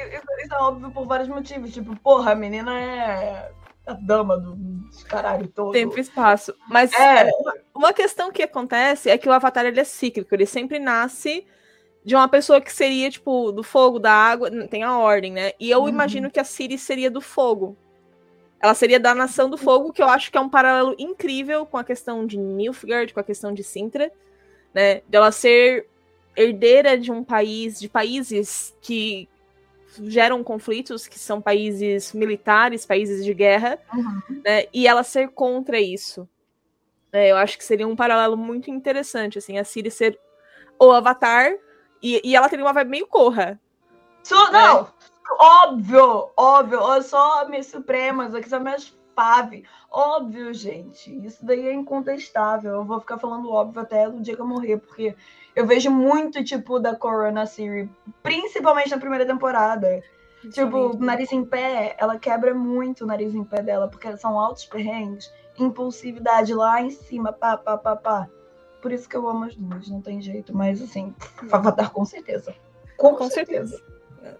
isso, 0.44 0.54
é 0.54 0.58
óbvio 0.62 0.90
por 0.90 1.06
vários 1.06 1.28
motivos. 1.28 1.72
Tipo, 1.72 1.94
porra, 1.96 2.32
a 2.32 2.34
menina 2.34 2.78
é 2.78 3.52
a 3.86 3.92
dama 3.92 4.38
do, 4.38 4.54
dos 4.54 5.04
caralho 5.04 5.48
todo. 5.48 5.72
Tempo 5.72 5.96
e 5.98 6.00
espaço. 6.00 6.54
Mas 6.68 6.92
É. 6.94 7.24
uma- 7.24 7.54
uma 7.74 7.92
questão 7.92 8.32
que 8.32 8.42
acontece 8.42 9.10
é 9.10 9.18
que 9.18 9.28
o 9.28 9.32
Avatar 9.32 9.66
ele 9.66 9.80
é 9.80 9.84
cíclico, 9.84 10.34
ele 10.34 10.46
sempre 10.46 10.78
nasce 10.78 11.46
de 12.04 12.14
uma 12.16 12.28
pessoa 12.28 12.60
que 12.60 12.72
seria, 12.72 13.10
tipo, 13.10 13.52
do 13.52 13.62
fogo, 13.62 13.98
da 13.98 14.12
água, 14.12 14.50
tem 14.68 14.82
a 14.82 14.96
ordem, 14.98 15.32
né? 15.32 15.52
E 15.60 15.70
eu 15.70 15.82
Uhum. 15.82 15.88
imagino 15.88 16.30
que 16.30 16.40
a 16.40 16.44
Ciri 16.44 16.76
seria 16.78 17.10
do 17.10 17.20
fogo. 17.20 17.76
Ela 18.60 18.74
seria 18.74 18.98
da 19.00 19.14
nação 19.14 19.48
do 19.50 19.56
fogo, 19.58 19.92
que 19.92 20.02
eu 20.02 20.08
acho 20.08 20.30
que 20.30 20.38
é 20.38 20.40
um 20.40 20.48
paralelo 20.48 20.94
incrível 20.98 21.66
com 21.66 21.76
a 21.78 21.84
questão 21.84 22.26
de 22.26 22.36
Nilfgaard, 22.38 23.12
com 23.12 23.20
a 23.20 23.24
questão 23.24 23.52
de 23.52 23.62
Sintra, 23.64 24.10
né? 24.74 24.96
De 25.08 25.16
ela 25.16 25.30
ser 25.32 25.86
herdeira 26.36 26.96
de 26.96 27.10
um 27.12 27.22
país, 27.22 27.78
de 27.78 27.88
países 27.88 28.74
que 28.80 29.28
geram 30.04 30.42
conflitos, 30.42 31.06
que 31.06 31.18
são 31.18 31.40
países 31.40 32.12
militares, 32.14 32.86
países 32.86 33.24
de 33.24 33.34
guerra, 33.34 33.78
Uhum. 33.94 34.40
né? 34.44 34.64
E 34.72 34.86
ela 34.88 35.02
ser 35.04 35.28
contra 35.28 35.80
isso. 35.80 36.28
É, 37.12 37.30
eu 37.30 37.36
acho 37.36 37.58
que 37.58 37.64
seria 37.64 37.86
um 37.86 37.94
paralelo 37.94 38.36
muito 38.36 38.70
interessante, 38.70 39.38
assim, 39.38 39.58
a 39.58 39.64
Ciri 39.64 39.90
ser 39.90 40.18
o 40.80 40.90
Avatar 40.90 41.54
e, 42.02 42.20
e 42.24 42.36
ela 42.36 42.48
teria 42.48 42.64
uma 42.64 42.72
vibe 42.72 42.90
meio 42.90 43.06
corra. 43.06 43.58
Su- 44.22 44.52
Não, 44.52 44.88
óbvio, 45.40 46.30
óbvio. 46.36 46.80
Olha 46.80 47.02
só 47.02 47.46
minhas 47.48 47.66
supremas, 47.66 48.34
aqui 48.34 48.48
são 48.48 48.60
minhas 48.60 48.94
fave. 49.14 49.64
Óbvio, 49.90 50.54
gente. 50.54 51.14
Isso 51.24 51.44
daí 51.44 51.68
é 51.68 51.72
incontestável. 51.72 52.72
Eu 52.72 52.84
vou 52.84 52.98
ficar 53.00 53.18
falando 53.18 53.50
óbvio 53.50 53.82
até 53.82 54.08
o 54.08 54.20
dia 54.20 54.34
que 54.34 54.40
eu 54.40 54.46
morrer, 54.46 54.78
porque 54.78 55.14
eu 55.54 55.66
vejo 55.66 55.90
muito, 55.90 56.42
tipo, 56.42 56.78
da 56.78 56.96
Corona 56.96 57.44
Siri, 57.44 57.90
principalmente 58.22 58.90
na 58.90 58.98
primeira 58.98 59.26
temporada. 59.26 60.02
Tipo, 60.50 60.96
nariz 60.98 61.30
em 61.30 61.44
pé, 61.44 61.94
ela 61.98 62.18
quebra 62.18 62.52
muito 62.54 63.04
o 63.04 63.06
nariz 63.06 63.32
em 63.34 63.44
pé 63.44 63.62
dela, 63.62 63.86
porque 63.86 64.16
são 64.16 64.40
altos 64.40 64.64
perrengues, 64.64 65.30
impulsividade 65.58 66.52
lá 66.52 66.80
em 66.80 66.90
cima, 66.90 67.32
pá, 67.32 67.56
pá, 67.56 67.76
pá, 67.76 67.94
pá. 67.94 68.28
Por 68.82 68.92
isso 68.92 69.08
que 69.08 69.16
eu 69.16 69.26
amo 69.28 69.44
as 69.44 69.54
duas, 69.54 69.88
não 69.88 70.02
tem 70.02 70.20
jeito. 70.20 70.54
Mas, 70.54 70.82
assim, 70.82 71.14
Avatar 71.50 71.90
com 71.92 72.04
certeza. 72.04 72.52
Com, 72.98 73.14
Com 73.14 73.30
certeza. 73.30 73.80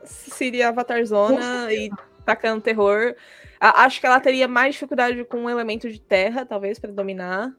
Seria 0.05 0.69
Avatar 0.69 1.05
Zona 1.07 1.73
e 1.73 1.91
tacando 2.25 2.61
terror. 2.61 3.15
Acho 3.61 4.01
que 4.01 4.07
ela 4.07 4.21
teria 4.21 4.49
mais 4.49 4.75
dificuldade 4.75 5.25
com 5.25 5.39
um 5.39 5.51
elemento 5.51 5.89
de 5.89 6.01
terra, 6.01 6.45
talvez, 6.45 6.79
pra 6.81 6.91
dominar, 6.91 7.53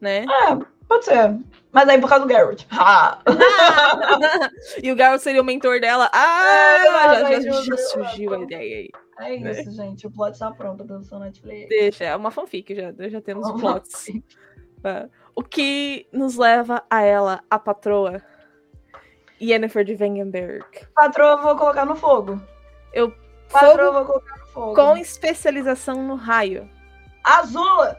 né? 0.00 0.24
É, 0.24 0.56
pode 0.88 1.04
ser. 1.04 1.36
Mas 1.72 1.88
aí 1.88 2.00
por 2.00 2.08
causa 2.08 2.24
do 2.24 2.32
Garrett. 2.32 2.66
Ah. 2.70 3.18
e 4.82 4.90
o 4.92 4.96
Garrett 4.96 5.22
seria 5.22 5.42
o 5.42 5.44
mentor 5.44 5.80
dela. 5.80 6.08
Ah, 6.12 6.76
É, 7.32 7.40
já, 7.40 7.50
já- 7.50 7.62
já 7.62 7.76
surgiu 7.76 8.34
a 8.34 8.38
ideia 8.40 8.76
aí. 8.78 8.90
É 9.20 9.34
isso, 9.34 9.72
gente. 9.72 10.06
O 10.06 10.10
plot 10.12 10.38
tá 10.38 10.50
pronto 10.52 10.84
da 10.84 11.02
sua 11.02 11.18
Netflix. 11.18 11.68
Deixa, 11.68 12.04
é 12.04 12.14
uma 12.16 12.30
fanfic, 12.30 12.72
já, 12.74 12.92
já 13.08 13.20
temos 13.20 13.48
Uma 13.48 13.58
plots. 13.58 14.06
É. 15.38 15.40
O 15.40 15.42
que 15.42 16.06
nos 16.12 16.36
leva 16.36 16.82
a 16.90 17.02
ela, 17.02 17.40
a 17.50 17.58
patroa, 17.58 18.20
Yennefer 19.40 19.84
de 19.84 19.94
Wengenberg. 19.94 20.64
Patroa, 20.94 21.30
eu 21.32 21.42
vou 21.42 21.56
colocar 21.56 21.84
no 21.84 21.94
fogo. 21.94 22.40
Eu- 22.92 23.14
Patroa, 23.50 23.92
vou 23.92 24.04
colocar 24.04 24.36
no 24.38 24.46
fogo. 24.48 24.74
Com 24.74 24.96
especialização 24.96 26.02
no 26.02 26.16
raio. 26.16 26.68
Azula! 27.24 27.98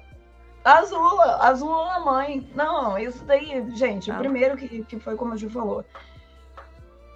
Azula! 0.66 1.38
Azula 1.42 1.94
a 1.96 2.00
mãe. 2.02 2.50
Não, 2.54 2.98
isso 2.98 3.24
daí, 3.24 3.66
gente, 3.76 4.12
Ah. 4.12 4.16
o 4.16 4.18
primeiro 4.20 4.58
que, 4.58 4.84
que 4.84 5.00
foi 5.00 5.16
como 5.16 5.34
a 5.34 5.38
Ju 5.38 5.50
falou. 5.50 5.86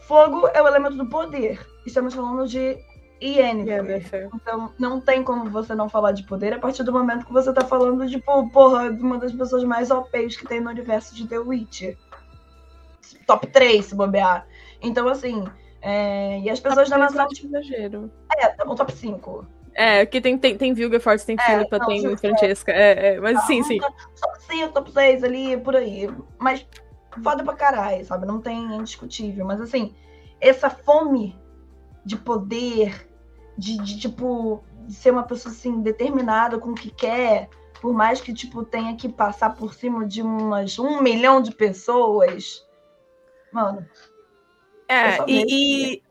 Fogo 0.08 0.48
é 0.54 0.62
o 0.62 0.68
elemento 0.68 0.96
do 0.98 1.06
poder. 1.08 1.60
Estamos 1.86 2.14
falando 2.14 2.48
de 2.48 2.78
Yennefer. 3.26 3.86
Yennefer. 3.86 4.30
Então, 4.34 4.74
não 4.78 5.00
tem 5.00 5.24
como 5.24 5.50
você 5.50 5.74
não 5.74 5.90
falar 5.90 6.12
de 6.12 6.24
poder 6.24 6.54
a 6.54 6.60
partir 6.60 6.84
do 6.84 6.92
momento 6.92 7.26
que 7.26 7.34
você 7.34 7.54
tá 7.54 7.66
falando, 7.66 8.08
tipo, 8.08 8.50
porra, 8.50 8.92
de 8.92 9.02
uma 9.02 9.18
das 9.18 9.32
pessoas 9.32 9.64
mais 9.64 9.92
OPs 9.92 10.36
que 10.36 10.48
tem 10.48 10.60
no 10.60 10.70
universo 10.70 11.16
de 11.16 11.28
The 11.28 11.40
Witcher. 11.40 11.98
Top 13.26 13.48
3, 13.48 13.86
se 13.86 13.96
bobear. 13.96 14.46
Então, 14.82 15.08
assim, 15.08 15.46
é, 15.82 16.40
e 16.40 16.50
as 16.50 16.60
pessoas 16.60 16.90
da 16.90 16.98
nação, 16.98 17.28
tipo, 17.28 17.48
exagero. 17.48 18.12
é, 18.38 18.48
tá 18.48 18.66
top 18.66 18.92
5. 18.92 19.46
É, 19.76 20.06
porque 20.06 20.22
tem, 20.22 20.38
tem, 20.38 20.58
tem 20.58 20.74
Vilgefortz, 20.74 21.26
tem 21.26 21.36
É, 21.40 21.44
Philippa, 21.44 21.80
não, 21.80 21.88
tem 21.88 22.02
justo, 22.02 22.20
Francesca. 22.20 22.72
É, 22.72 23.16
é, 23.16 23.20
mas 23.20 23.44
sim, 23.46 23.64
sim. 23.64 23.80
Top 23.80 24.42
5, 24.50 24.74
top 24.74 24.92
6 24.92 25.24
ali, 25.24 25.58
por 25.58 25.76
aí. 25.76 26.10
Mas 26.38 26.66
foda 27.22 27.44
pra 27.44 27.54
caralho, 27.54 28.06
sabe? 28.06 28.26
Não 28.26 28.40
tem 28.40 28.72
é 28.72 28.76
indiscutível. 28.76 29.46
Mas, 29.46 29.60
assim, 29.60 29.94
essa 30.40 30.70
fome 30.70 31.36
de 32.06 32.18
poder, 32.18 33.08
de, 33.58 33.78
de, 33.78 34.00
tipo, 34.00 34.64
ser 34.90 35.12
uma 35.12 35.24
pessoa, 35.24 35.54
assim, 35.54 35.82
determinada 35.82 36.58
com 36.58 36.72
o 36.72 36.76
que 36.76 36.90
quer, 36.90 37.50
por 37.82 37.94
mais 37.94 38.22
que, 38.22 38.34
tipo, 38.34 38.64
tenha 38.64 38.96
que 38.96 39.10
passar 39.10 39.56
por 39.56 39.74
cima 39.74 40.06
de 40.06 40.22
umas 40.22 40.80
um 40.80 41.02
milhão 41.02 41.42
de 41.42 41.52
pessoas. 41.52 42.66
Mano, 43.52 43.88
É, 44.88 45.18
e, 45.28 45.46
e 45.96 46.04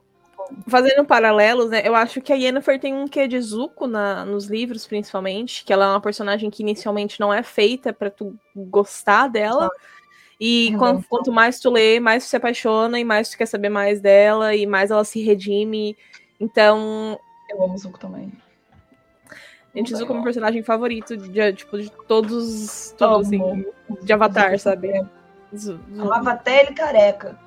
fazendo 0.69 1.05
paralelos, 1.05 1.71
né? 1.71 1.83
Eu 1.85 1.95
acho 1.95 2.21
que 2.21 2.33
a 2.33 2.37
Yennefer 2.37 2.79
tem 2.79 2.95
um 2.95 3.07
quê 3.09 3.27
de 3.27 3.41
Zuko 3.41 3.87
na, 3.87 4.25
nos 4.25 4.47
livros, 4.47 4.87
principalmente, 4.87 5.65
que 5.65 5.73
ela 5.73 5.85
é 5.87 5.89
uma 5.89 6.01
personagem 6.01 6.51
que 6.51 6.63
inicialmente 6.63 7.19
não 7.19 7.33
é 7.33 7.43
feita 7.43 7.93
pra 7.93 8.11
tu 8.11 8.37
gostar 8.55 9.29
dela. 9.29 9.69
E 10.39 10.71
Uhum. 10.73 10.79
quan- 10.79 11.03
quanto 11.09 11.33
mais 11.33 11.61
tu 11.61 11.71
lê, 11.71 12.01
mais 12.01 12.25
tu 12.25 12.31
se 12.31 12.37
apaixona 12.37 12.99
e 12.99 13.05
mais 13.05 13.31
tu 13.31 13.39
quer 13.39 13.47
saber 13.47 13.69
mais 13.69 14.01
dela 14.01 14.55
e 14.55 14.67
mais 14.67 14.91
ela 14.91 15.05
se 15.05 15.23
redime. 15.23 15.97
Então, 16.41 17.19
eu 17.53 17.63
amo 17.63 17.75
o 17.75 17.79
Zuko 17.79 17.99
também. 17.99 18.33
gente, 19.75 19.91
Zuko 19.97 20.13
é 20.13 20.15
meu 20.15 20.15
tem 20.17 20.23
personagem 20.25 20.63
favorito 20.63 21.17
de, 21.17 21.53
tipo, 21.53 21.79
de 21.79 21.91
todos, 22.09 22.95
todos 22.99 23.27
assim, 23.27 23.65
de 24.03 24.13
Avatar, 24.13 24.51
Zuko 24.51 24.59
sabe? 24.59 25.07
Zu- 25.55 25.81
Amava 25.99 26.33
até 26.33 26.63
ele 26.63 26.75
careca. 26.75 27.39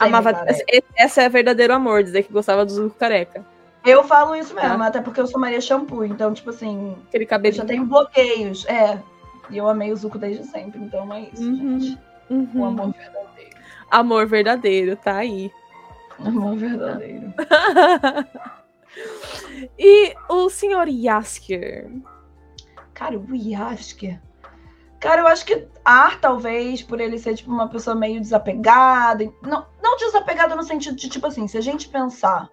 Amava, 0.00 0.44
esse- 0.48 0.64
essa 0.96 1.22
é 1.22 1.28
verdadeiro 1.28 1.74
amor, 1.74 2.02
dizer 2.02 2.22
que 2.22 2.32
gostava 2.32 2.64
do 2.64 2.72
Zuko 2.72 2.96
careca. 2.96 3.44
Eu 3.84 4.02
falo 4.04 4.34
isso 4.34 4.54
mesmo, 4.54 4.82
Ah. 4.82 4.86
até 4.86 5.00
porque 5.00 5.20
eu 5.20 5.26
sou 5.26 5.40
Maria 5.40 5.60
Shampoo, 5.60 6.04
então, 6.04 6.34
tipo 6.34 6.50
assim, 6.50 6.96
Aquele 7.08 7.24
cabelo. 7.26 7.54
já 7.54 7.64
tenho 7.64 7.84
bloqueios. 7.86 8.66
É. 8.66 8.98
E 9.50 9.56
eu 9.56 9.68
amei 9.68 9.92
o 9.92 9.96
Zuko 9.96 10.18
desde 10.18 10.44
sempre, 10.44 10.80
então 10.80 11.12
é 11.14 11.20
isso, 11.32 11.42
Uhum. 11.42 11.80
gente. 11.80 11.98
Uhum. 12.28 12.50
O 12.54 12.64
amor 12.66 12.92
verdadeiro. 12.92 13.56
Amor 13.90 14.26
verdadeiro, 14.26 14.96
tá 14.96 15.16
aí. 15.16 15.50
Amor 16.18 16.56
verdadeiro. 16.56 17.32
e 19.78 20.14
o 20.28 20.48
senhor 20.48 20.88
Yasker? 20.88 21.90
Cara, 22.94 23.18
o 23.18 23.34
Yasker. 23.34 24.20
Cara, 25.00 25.20
eu 25.20 25.26
acho 25.28 25.44
que 25.46 25.68
Ar, 25.84 26.20
talvez, 26.20 26.82
por 26.82 27.00
ele 27.00 27.18
ser, 27.18 27.34
tipo, 27.34 27.50
uma 27.50 27.68
pessoa 27.68 27.94
meio 27.94 28.20
desapegada. 28.20 29.24
Não, 29.42 29.66
não 29.82 29.96
desapegada 29.96 30.56
no 30.56 30.64
sentido 30.64 30.96
de, 30.96 31.08
tipo 31.08 31.26
assim, 31.26 31.46
se 31.46 31.56
a 31.56 31.60
gente 31.60 31.88
pensar, 31.88 32.50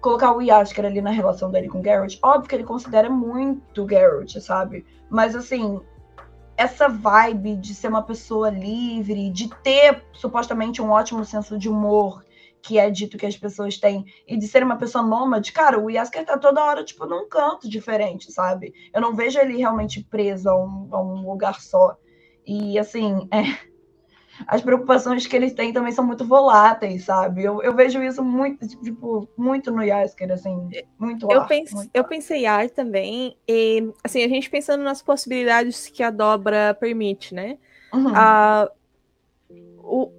colocar 0.00 0.36
o 0.36 0.42
Yasker 0.42 0.84
ali 0.84 1.00
na 1.00 1.10
relação 1.10 1.50
dele 1.50 1.68
com 1.68 1.80
Garrett, 1.80 2.18
óbvio 2.22 2.48
que 2.48 2.54
ele 2.54 2.64
considera 2.64 3.08
muito 3.08 3.84
Garrett, 3.86 4.40
sabe? 4.40 4.84
Mas, 5.08 5.34
assim, 5.34 5.80
essa 6.56 6.88
vibe 6.88 7.56
de 7.56 7.74
ser 7.74 7.88
uma 7.88 8.02
pessoa 8.02 8.50
livre, 8.50 9.30
de 9.30 9.48
ter, 9.62 10.04
supostamente, 10.12 10.82
um 10.82 10.90
ótimo 10.90 11.24
senso 11.24 11.58
de 11.58 11.68
humor, 11.68 12.22
que 12.62 12.78
é 12.78 12.88
dito 12.88 13.18
que 13.18 13.26
as 13.26 13.36
pessoas 13.36 13.76
têm, 13.76 14.06
e 14.26 14.36
de 14.36 14.46
ser 14.46 14.62
uma 14.62 14.76
pessoa 14.76 15.04
nômade, 15.04 15.52
cara, 15.52 15.78
o 15.78 15.90
Yasker 15.90 16.24
tá 16.24 16.38
toda 16.38 16.64
hora, 16.64 16.84
tipo, 16.84 17.04
num 17.06 17.28
canto 17.28 17.68
diferente, 17.68 18.30
sabe? 18.30 18.72
Eu 18.94 19.00
não 19.00 19.14
vejo 19.14 19.38
ele 19.40 19.56
realmente 19.56 20.02
preso 20.04 20.48
a 20.48 20.56
um, 20.56 20.88
a 20.92 21.02
um 21.02 21.28
lugar 21.28 21.60
só. 21.60 21.96
E, 22.46 22.78
assim, 22.78 23.28
é, 23.32 23.42
as 24.46 24.62
preocupações 24.62 25.26
que 25.26 25.34
eles 25.34 25.52
têm 25.52 25.72
também 25.72 25.92
são 25.92 26.06
muito 26.06 26.24
voláteis, 26.24 27.04
sabe? 27.04 27.42
Eu, 27.42 27.60
eu 27.62 27.74
vejo 27.74 28.00
isso 28.00 28.22
muito, 28.22 28.66
tipo, 28.82 29.28
muito 29.36 29.72
no 29.72 29.82
Yasker, 29.82 30.30
assim, 30.30 30.70
muito 30.96 31.30
Eu, 31.30 31.42
ar, 31.42 31.48
pense, 31.48 31.74
muito 31.74 31.90
eu 31.92 32.04
pensei 32.04 32.46
ar 32.46 32.70
também, 32.70 33.36
e 33.48 33.92
assim, 34.04 34.22
a 34.22 34.28
gente 34.28 34.48
pensando 34.48 34.84
nas 34.84 35.02
possibilidades 35.02 35.88
que 35.88 36.02
a 36.02 36.10
dobra 36.10 36.74
permite, 36.74 37.34
né? 37.34 37.58
Uhum. 37.92 38.12
A, 38.14 38.70
o, 39.78 40.12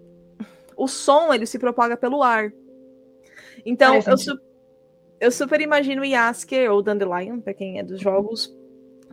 o 0.77 0.88
som, 0.88 1.34
ele 1.34 1.46
se 1.46 1.58
propaga 1.60 1.96
pelo 1.98 2.22
ar. 2.24 2.51
Então, 3.65 4.01
Faz 4.01 4.08
eu, 4.08 4.18
su- 4.18 4.42
eu 5.20 5.32
super 5.32 5.62
imagino 5.62 6.01
o 6.01 6.06
Yasker 6.06 6.72
ou 6.72 6.82
Dandelion, 6.82 7.39
pra 7.39 7.53
quem 7.53 7.80
é 7.80 7.84
dos 7.84 8.00
jogos, 8.01 8.53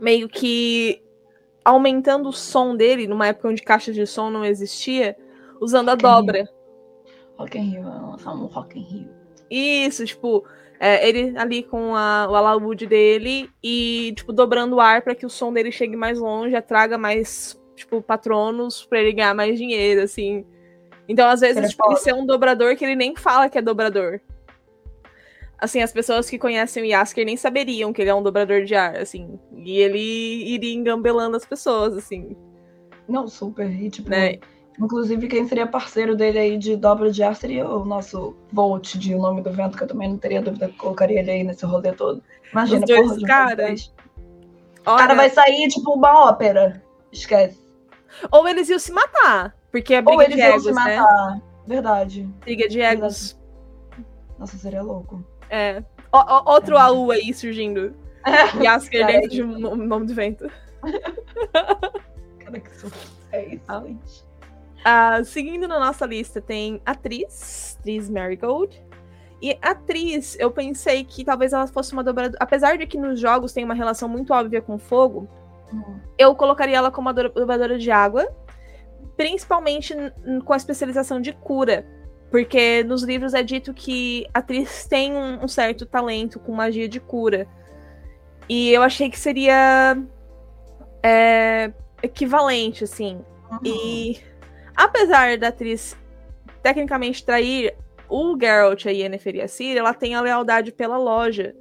meio 0.00 0.29
que 0.29 1.02
aumentando 1.64 2.29
o 2.29 2.33
som 2.33 2.75
dele, 2.75 3.07
numa 3.07 3.29
época 3.29 3.49
onde 3.49 3.62
caixa 3.62 3.93
de 3.93 4.07
som 4.07 4.31
não 4.31 4.45
existia, 4.45 5.17
usando 5.61 5.90
a 5.90 5.93
Rock 5.93 6.05
Rio. 6.05 6.12
dobra. 6.17 6.49
Rock 7.37 7.59
in 7.59 7.71
Rio, 7.71 7.83
lançar 7.85 8.33
um 8.35 8.47
Rock 8.47 8.79
in 8.79 8.83
Rio. 8.83 9.09
Isso, 9.50 10.05
tipo, 10.07 10.45
é, 10.79 11.07
ele 11.09 11.37
ali 11.37 11.62
com 11.62 11.95
a- 11.95 12.26
o 12.31 12.35
alaúde 12.35 12.87
dele 12.87 13.49
e, 13.62 14.12
tipo, 14.17 14.33
dobrando 14.33 14.76
o 14.76 14.81
ar 14.81 15.02
para 15.02 15.14
que 15.14 15.26
o 15.26 15.31
som 15.31 15.52
dele 15.52 15.71
chegue 15.71 15.97
mais 15.97 16.19
longe, 16.19 16.55
atraga 16.57 16.97
mais, 16.97 17.61
tipo, 17.76 18.00
patronos 18.02 18.85
para 18.85 19.00
ele 19.00 19.12
ganhar 19.12 19.35
mais 19.35 19.59
dinheiro, 19.59 20.02
assim. 20.02 20.45
Então, 21.11 21.29
às 21.29 21.40
vezes, 21.40 21.57
Seria 21.57 21.69
tipo, 21.71 21.90
ele 21.90 21.97
ser 21.99 22.14
um 22.14 22.25
dobrador 22.25 22.76
que 22.76 22.85
ele 22.85 22.95
nem 22.95 23.17
fala 23.17 23.49
que 23.49 23.59
é 23.59 23.62
dobrador. 23.62 24.21
assim, 25.59 25.83
as 25.83 25.93
pessoas 25.93 26.31
que 26.31 26.38
conhecem 26.38 26.83
o 26.85 26.87
Yasker 26.87 27.26
nem 27.26 27.37
saberiam 27.37 27.93
que 27.93 28.00
ele 28.00 28.11
é 28.11 28.14
um 28.14 28.23
dobrador 28.23 28.62
de 28.62 28.76
ar, 28.76 28.97
assim. 28.97 29.38
E 29.57 29.79
ele 29.79 29.99
iria 29.99 30.73
engambelando 30.73 31.37
as 31.37 31.45
pessoas, 31.45 31.97
assim. 31.97 32.37
Não, 33.09 33.26
super. 33.26 33.69
E, 33.69 33.90
tipo, 33.90 34.09
Né? 34.09 34.38
inclusive 34.79 35.26
quem 35.26 35.47
seria 35.49 35.67
parceiro 35.67 36.14
dele 36.17 36.38
aí 36.38 36.57
de 36.57 36.76
dobra 36.76 37.11
de 37.11 37.23
ar 37.25 37.35
seria 37.35 37.69
o 37.69 37.85
nosso 37.85 38.37
Volt 38.52 38.95
de 38.97 39.12
O 39.14 39.19
Nome 39.19 39.43
do 39.43 39.50
Vento, 39.52 39.76
que 39.76 39.83
eu 39.83 39.88
também 39.88 40.09
não 40.09 40.17
teria 40.17 40.40
dúvida 40.40 40.69
que 40.69 40.76
colocaria 40.76 41.19
ele 41.19 41.31
aí 41.33 41.43
nesse 41.45 41.67
rolê 41.67 41.90
todo. 41.93 42.23
Imagina, 42.52 42.81
Os 42.83 42.87
dois 42.87 43.09
porra, 43.14 43.26
caras. 43.26 43.67
dois. 43.67 43.95
O 44.87 44.90
Olha, 44.90 44.99
cara 44.99 45.14
vai 45.17 45.29
sair, 45.29 45.69
tipo, 45.69 45.93
uma 45.93 46.29
ópera. 46.31 46.81
Esquece. 47.12 47.59
Ou 48.31 48.49
eles 48.49 48.69
iam 48.71 48.79
se 48.79 48.93
matar, 48.93 49.55
porque 49.71 49.95
é 49.95 49.99
Ou 49.99 50.05
briga 50.17 50.25
eles 50.25 50.37
de 50.37 50.41
iam 50.43 50.50
egos, 50.53 50.62
se 50.65 50.73
né? 50.73 50.97
matar. 50.97 51.41
Verdade. 51.67 52.23
Briga 52.41 52.69
de 52.69 52.81
egos. 52.81 53.39
Nossa, 54.39 54.57
seria 54.57 54.83
louco. 54.83 55.25
É. 55.49 55.83
Ó- 56.12 56.25
ó- 56.27 56.53
outro 56.55 56.77
AU 56.77 57.11
aí 57.11 57.33
surgindo. 57.35 57.95
Yasker 58.61 59.00
Cara, 59.07 59.12
dentro 59.12 59.29
de 59.31 59.43
um 59.43 59.59
no- 59.59 59.77
nome 59.77 60.07
do 60.07 60.15
vento. 60.15 60.50
Cara, 62.39 62.61
que 62.61 62.77
surto. 62.77 62.99
É 63.33 63.55
isso, 63.55 63.65
Ah. 63.69 63.81
gente. 63.87 64.25
Ah, 64.85 65.23
seguindo 65.25 65.69
na 65.69 65.79
nossa 65.79 66.07
lista 66.07 66.41
tem 66.41 66.81
atriz, 66.87 67.77
atriz 67.79 68.09
Marigold. 68.09 68.83
E 69.43 69.57
atriz, 69.62 70.37
eu 70.39 70.50
pensei 70.50 71.05
que 71.05 71.25
talvez 71.25 71.53
ela 71.53 71.67
fosse 71.67 71.93
uma 71.93 72.03
dobradora. 72.05 72.37
Apesar 72.41 72.77
de 72.77 72.87
que 72.87 72.99
nos 72.99 73.19
jogos 73.21 73.53
tem 73.53 73.65
uma 73.65 73.75
relação 73.75 74.09
muito 74.09 74.33
óbvia 74.33 74.61
com 74.61 74.79
fogo, 74.79 75.29
Hum. 75.73 75.99
eu 76.19 76.35
colocaria 76.35 76.77
ela 76.77 76.91
como 76.91 77.09
uma 77.09 77.15
do- 77.15 77.29
dobradora 77.31 77.79
de 77.79 77.91
água, 77.91 78.27
principalmente 79.21 79.95
com 80.47 80.53
a 80.55 80.57
especialização 80.57 81.21
de 81.21 81.35
cura. 81.35 81.85
Porque 82.31 82.83
nos 82.85 83.03
livros 83.03 83.35
é 83.35 83.43
dito 83.43 83.75
que 83.75 84.25
a 84.33 84.39
atriz 84.39 84.87
tem 84.87 85.15
um, 85.15 85.45
um 85.45 85.49
certo 85.49 85.85
talento 85.85 86.41
com 86.41 86.55
magia 86.55 86.89
de 86.89 86.99
cura. 86.99 87.47
E 88.49 88.71
eu 88.71 88.83
achei 88.83 89.11
que 89.11 89.19
seria 89.19 90.03
é, 91.03 91.71
equivalente, 92.03 92.85
assim. 92.85 93.21
Uhum. 93.50 93.59
E 93.62 94.21
apesar 94.75 95.37
da 95.37 95.49
atriz 95.49 95.95
tecnicamente 96.62 97.23
trair 97.23 97.77
o 98.09 98.39
Geralt 98.41 98.87
e 98.87 98.89
a 98.89 98.93
Yennefer 98.93 99.37
e 99.37 99.43
a 99.43 99.49
Ciri, 99.49 99.79
ela 99.79 99.93
tem 99.93 100.15
a 100.15 100.23
lealdade 100.23 100.73
pela 100.73 100.97
loja, 100.97 101.55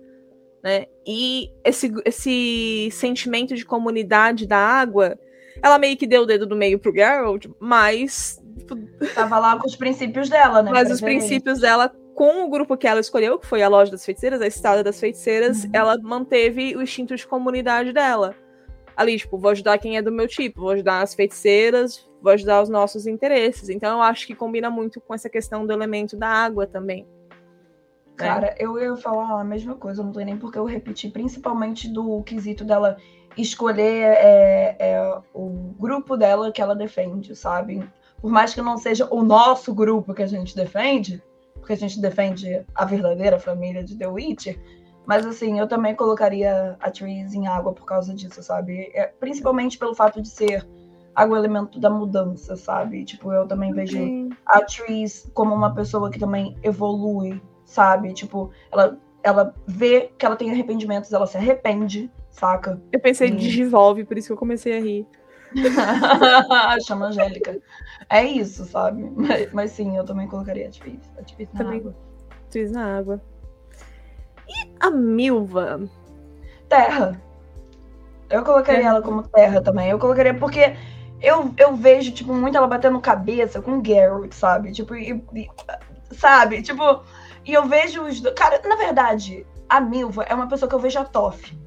né? 0.64 0.86
E 1.06 1.52
esse, 1.66 1.92
esse 2.06 2.90
sentimento 2.94 3.54
de 3.54 3.66
comunidade 3.66 4.48
da 4.48 4.58
água, 4.58 5.20
ela 5.62 5.78
meio 5.80 5.96
que 5.98 6.08
deu 6.08 6.24
o 6.24 6.26
dedo 6.26 6.46
do 6.46 6.56
meio 6.56 6.80
pro 6.80 6.94
Geralt, 6.94 7.46
mas, 7.60 8.42
Tava 9.16 9.40
lá 9.40 9.58
com 9.58 9.66
os 9.68 9.76
princípios 9.76 10.30
dela, 10.30 10.62
né? 10.62 10.72
mas 10.72 10.92
os 10.92 11.02
princípios 11.02 11.60
dela 11.60 11.92
com 12.14 12.44
o 12.46 12.50
grupo 12.50 12.76
que 12.78 12.86
ela 12.88 13.00
escolheu, 13.00 13.40
que 13.40 13.48
foi 13.48 13.64
a 13.64 13.70
loja 13.70 13.90
das 13.92 14.06
feiticeiras, 14.06 14.42
a 14.42 14.48
estada 14.48 14.84
das 14.84 15.00
feiticeiras, 15.00 15.64
Uhum. 15.64 15.70
ela 15.74 15.98
manteve 16.02 16.76
o 16.76 16.82
instinto 16.82 17.16
de 17.16 17.26
comunidade 17.26 17.94
dela. 17.94 18.36
Ali, 18.96 19.18
tipo, 19.18 19.38
vou 19.38 19.52
ajudar 19.52 19.78
quem 19.78 19.96
é 19.96 20.02
do 20.02 20.12
meu 20.12 20.28
tipo, 20.28 20.60
vou 20.60 20.72
ajudar 20.72 21.02
as 21.02 21.16
feiticeiras, 21.16 22.06
vou 22.22 22.34
ajudar 22.34 22.62
os 22.62 22.68
nossos 22.68 23.08
interesses. 23.08 23.70
Então 23.70 23.98
eu 23.98 24.04
acho 24.04 24.28
que 24.28 24.36
combina 24.36 24.70
muito 24.70 25.00
com 25.00 25.14
essa 25.14 25.30
questão 25.30 25.66
do 25.66 25.72
elemento 25.72 26.18
da 26.18 26.28
água 26.28 26.68
também. 26.68 27.04
né? 27.06 27.28
Cara, 28.18 28.54
eu 28.60 28.78
ia 28.78 28.94
falar 28.98 29.40
a 29.40 29.44
mesma 29.46 29.76
coisa, 29.76 30.04
não 30.04 30.12
tem 30.12 30.26
nem 30.26 30.38
porque 30.38 30.60
eu 30.60 30.66
repeti, 30.66 31.10
principalmente 31.10 31.88
do 31.88 32.22
quesito 32.24 32.66
dela 32.66 32.98
escolher 33.42 34.04
é, 34.04 34.76
é, 34.80 35.18
o 35.34 35.74
grupo 35.80 36.18
dela 36.18 36.52
que 36.52 36.62
ela 36.62 36.76
defende, 36.76 37.36
sabe? 37.36 37.88
Por 38.22 38.32
mais 38.32 38.54
que 38.54 38.62
não 38.62 38.78
seja 38.78 39.08
o 39.12 39.24
nosso 39.24 39.74
grupo 39.74 40.14
que 40.14 40.24
a 40.24 40.28
gente 40.28 40.56
defende, 40.56 41.24
porque 41.56 41.74
a 41.74 41.78
gente 41.78 42.02
defende 42.02 42.66
a 42.76 42.86
verdadeira 42.86 43.40
família 43.40 43.84
de 43.84 43.98
The 43.98 44.08
Witcher, 44.08 44.60
mas 45.06 45.26
assim, 45.26 45.60
eu 45.60 45.68
também 45.68 45.96
colocaria 45.96 46.78
a 46.80 46.92
Tris 46.92 47.34
em 47.34 47.48
água 47.48 47.74
por 47.74 47.86
causa 47.86 48.14
disso, 48.14 48.44
sabe? 48.44 48.92
É, 48.94 49.08
principalmente 49.08 49.78
pelo 49.78 49.96
fato 49.96 50.22
de 50.22 50.30
ser 50.30 50.68
água 51.16 51.38
elemento 51.38 51.80
da 51.80 51.90
mudança, 51.90 52.56
sabe? 52.56 53.04
Tipo, 53.04 53.34
eu 53.34 53.48
também 53.48 53.74
vejo 53.74 53.98
Sim. 53.98 54.30
a 54.46 54.62
Tris 54.62 55.30
como 55.34 55.56
uma 55.56 55.74
pessoa 55.74 56.12
que 56.12 56.20
também 56.20 56.56
evolui, 56.62 57.42
sabe? 57.66 58.14
Tipo, 58.14 58.52
ela, 58.72 58.98
ela 59.24 59.54
vê 59.66 60.12
que 60.18 60.26
ela 60.26 60.36
tem 60.36 60.52
arrependimentos, 60.52 61.12
ela 61.12 61.26
se 61.26 61.38
arrepende, 61.38 62.12
saca? 62.40 62.82
Eu 62.92 63.00
pensei 63.00 63.32
Hum. 63.32 63.36
Digivolve, 63.36 64.04
por 64.06 64.18
isso 64.18 64.28
que 64.28 64.34
eu 64.34 64.38
comecei 64.38 64.78
a 64.78 64.82
rir. 64.82 65.06
Chama 66.86 67.08
Angélica. 67.08 67.58
É 68.10 68.24
isso, 68.24 68.66
sabe? 68.66 69.04
Mas, 69.16 69.52
mas 69.54 69.72
sim, 69.72 69.98
eu 69.98 70.04
também 70.04 70.28
colocaria 70.28 70.68
a 70.68 70.72
Tris. 70.72 71.00
A 71.18 71.24
Tris 71.24 71.50
na 71.54 71.60
Também. 71.60 71.80
água. 71.80 71.96
Fiz 72.52 72.72
na 72.72 72.98
água. 72.98 73.22
E 74.48 74.72
a 74.80 74.90
Milva? 74.90 75.82
Terra. 76.68 77.20
Eu 78.30 78.44
colocaria 78.44 78.82
Terra. 78.82 78.90
ela 78.96 79.02
como 79.02 79.24
terra 79.24 79.62
também. 79.62 79.90
Eu 79.90 80.00
colocaria 80.00 80.34
porque 80.34 80.76
eu, 81.22 81.52
eu 81.58 81.76
vejo, 81.76 82.12
tipo, 82.12 82.34
muito 82.34 82.56
ela 82.58 82.68
batendo 82.68 83.00
cabeça 83.00 83.62
com 83.62 83.80
o 83.80 83.86
Geralt, 83.86 84.32
sabe? 84.34 84.72
Tipo, 84.72 84.96
e- 84.96 85.24
e- 85.36 85.50
sabe? 86.12 86.62
Tipo, 86.62 87.02
e 87.46 87.54
eu 87.54 87.66
vejo 87.68 88.04
os 88.04 88.22
dois. 88.22 88.36
Cara, 88.36 88.62
na 88.68 88.76
verdade, 88.76 89.46
a 89.68 89.82
Milva 89.82 90.24
é 90.24 90.34
uma 90.34 90.48
pessoa 90.48 90.70
que 90.70 90.76
eu 90.76 90.80
vejo 90.80 91.00
a 91.00 91.06
Toff. 91.06 91.58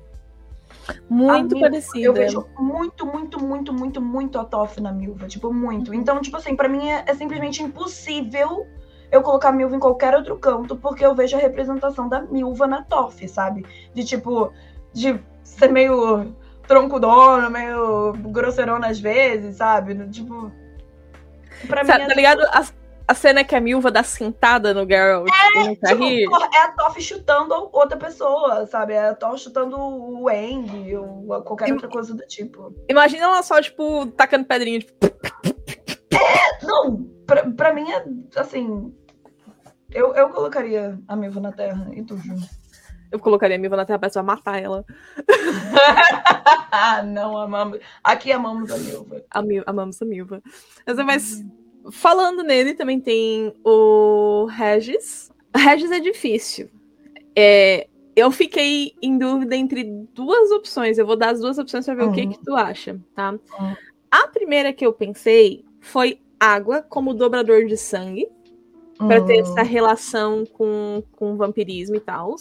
Muito 1.09 1.55
Milva, 1.55 1.71
parecida. 1.71 2.07
Eu 2.07 2.13
vejo 2.15 2.47
muito, 2.59 3.07
muito, 3.07 3.43
muito, 3.43 3.73
muito, 3.73 4.01
muito 4.01 4.39
a 4.39 4.45
Toff 4.45 4.81
na 4.81 4.93
Milva. 4.93 5.27
Tipo, 5.29 5.53
muito. 5.53 5.95
Então, 5.95 6.21
tipo 6.21 6.37
assim, 6.37 6.57
pra 6.57 6.69
mim 6.69 6.89
é, 6.91 7.05
é 7.07 7.15
simplesmente 7.15 7.63
impossível 7.63 8.67
eu 9.11 9.23
colocar 9.23 9.51
a 9.51 9.53
Milva 9.53 9.77
em 9.77 9.81
qualquer 9.81 10.15
outro 10.15 10.37
canto, 10.39 10.75
porque 10.77 11.05
eu 11.05 11.15
vejo 11.15 11.37
a 11.37 11.41
representação 11.41 12.09
da 12.09 12.23
Milva 12.23 12.67
na 12.67 12.83
Toff, 12.83 13.27
sabe? 13.29 13.65
De 13.95 14.05
tipo, 14.05 14.53
de 14.93 15.21
ser 15.45 15.71
meio 15.71 16.35
troncudona, 16.67 17.51
meio 17.51 18.13
grosseirona 18.15 18.87
às 18.89 18.99
vezes, 18.99 19.57
sabe? 19.57 19.95
Tipo. 20.09 20.51
Pra 21.69 21.85
Tá, 21.85 21.99
mim. 21.99 22.07
tá 22.09 22.15
ligado? 22.15 22.41
A, 22.45 22.65
a 23.07 23.15
cena 23.15 23.45
que 23.45 23.55
a 23.55 23.61
Milva 23.61 23.91
dá 23.91 24.03
sentada 24.03 24.73
no 24.73 24.87
Geralt 24.89 25.29
é, 25.29 25.75
pra 25.77 25.91
Tipo, 25.91 26.05
rir. 26.05 26.29
porra, 26.29 26.49
é 26.53 26.59
a 26.59 26.69
Toff 26.73 27.01
chutando 27.03 27.69
outra 27.73 27.97
pessoa, 27.97 28.67
sabe? 28.67 28.93
É 28.95 29.09
a 29.09 29.15
Toff 29.15 29.39
chutando 29.39 29.77
o 29.79 30.31
Eng 30.31 30.97
ou 30.97 31.43
qualquer 31.43 31.73
outra 31.73 31.89
coisa 31.89 32.15
do 32.15 32.27
tipo. 32.27 32.75
Imagina 32.89 33.25
ela 33.25 33.43
só, 33.43 33.61
tipo, 33.61 34.07
tacando 34.09 34.45
pedrinha. 34.47 34.81
Tipo, 34.81 34.93
Não, 36.63 37.03
pra, 37.27 37.51
pra 37.51 37.73
mim 37.75 37.91
é 37.91 38.05
assim. 38.39 38.95
Eu, 39.91 40.15
eu 40.15 40.29
colocaria 40.31 40.99
a 41.07 41.17
Milva 41.17 41.41
na 41.41 41.53
Terra 41.53 41.87
e 41.93 42.03
tu, 42.03 42.17
Ju. 42.17 42.35
eu 43.11 43.19
colocaria 43.19 43.57
a 43.57 43.59
Milva 43.59 43.77
na 43.77 43.85
terra 43.85 43.99
pra 43.99 44.09
pessoa 44.09 44.23
matar 44.23 44.63
ela. 44.63 44.85
não, 47.05 47.37
amamos. 47.37 47.79
Aqui 48.03 48.33
amamos 48.33 48.71
a 48.71 48.79
Milva. 48.79 49.23
A 49.31 49.43
Mil, 49.43 49.63
amamos 49.67 50.01
a 50.01 50.05
Milva. 50.07 50.43
Mas, 50.87 50.97
mas 50.97 51.45
falando 51.91 52.43
nele, 52.43 52.75
também 52.75 53.01
tem 53.01 53.53
o 53.65 54.47
Regis. 54.51 55.31
Regis 55.55 55.91
é 55.91 56.01
difícil. 56.01 56.69
É, 57.37 57.89
eu 58.15 58.31
fiquei 58.31 58.93
em 59.03 59.17
dúvida 59.19 59.57
entre 59.57 59.85
duas 60.15 60.51
opções. 60.51 60.99
Eu 60.99 61.07
vou 61.07 61.17
dar 61.17 61.31
as 61.31 61.41
duas 61.41 61.59
opções 61.59 61.85
pra 61.85 61.95
ver 61.95 62.05
o 62.05 62.13
que, 62.13 62.23
Uhum. 62.23 62.31
que 62.31 62.45
tu 62.45 62.55
acha, 62.55 63.01
tá? 63.15 63.31
Uhum. 63.33 63.75
A 64.11 64.29
primeira 64.29 64.73
que 64.73 64.85
eu 64.85 64.93
pensei 64.93 65.65
foi 65.81 66.19
água 66.39 66.83
como 66.83 67.15
dobrador 67.15 67.65
de 67.65 67.77
sangue. 67.77 68.29
Pra 68.99 69.21
ter 69.21 69.39
Hum, 69.39 69.41
essa 69.41 69.63
relação 69.63 70.45
com, 70.53 71.03
com 71.13 71.37
vampirismo 71.37 71.97
e 71.97 72.01
tal. 72.01 72.37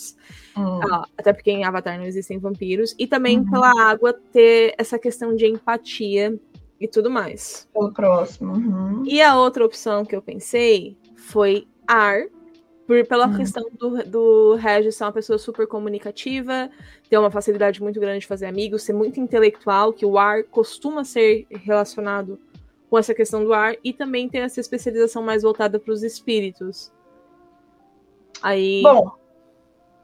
hum. 0.55 0.79
Ah, 0.91 1.07
até 1.17 1.33
porque 1.33 1.49
em 1.49 1.63
Avatar 1.63 1.97
não 1.97 2.05
existem 2.05 2.37
vampiros. 2.37 2.93
E 2.99 3.07
também 3.07 3.39
Uhum. 3.39 3.49
pela 3.49 3.71
água 3.89 4.13
ter 4.31 4.75
essa 4.77 4.99
questão 4.99 5.35
de 5.35 5.47
empatia 5.47 6.37
e 6.81 6.87
tudo 6.87 7.09
mais. 7.11 7.69
Pelo 7.71 7.93
próximo. 7.93 8.53
uhum. 8.53 9.03
E 9.05 9.21
a 9.21 9.37
outra 9.37 9.63
opção 9.63 10.03
que 10.03 10.15
eu 10.15 10.21
pensei 10.21 10.97
foi 11.15 11.67
ar. 11.87 12.23
Por, 12.87 13.05
pela 13.07 13.27
Hum. 13.27 13.37
questão 13.37 13.63
do, 13.79 14.03
do 14.03 14.55
Regis 14.55 14.95
ser 14.95 15.05
uma 15.05 15.11
pessoa 15.13 15.37
super 15.37 15.65
comunicativa, 15.67 16.69
ter 17.09 17.17
uma 17.17 17.31
facilidade 17.31 17.81
muito 17.81 17.99
grande 18.01 18.21
de 18.21 18.27
fazer 18.27 18.47
amigos, 18.47 18.83
ser 18.83 18.91
muito 18.91 19.19
intelectual, 19.19 19.93
que 19.93 20.05
o 20.05 20.17
ar 20.17 20.43
costuma 20.43 21.05
ser 21.05 21.45
relacionado 21.51 22.37
com 22.89 22.97
essa 22.97 23.13
questão 23.13 23.45
do 23.45 23.53
ar, 23.53 23.75
e 23.81 23.93
também 23.93 24.27
ter 24.27 24.39
essa 24.39 24.59
especialização 24.59 25.23
mais 25.23 25.43
voltada 25.43 25.79
para 25.79 25.93
os 25.93 26.03
espíritos. 26.03 26.91
Aí. 28.41 28.81
Bom, 28.81 29.11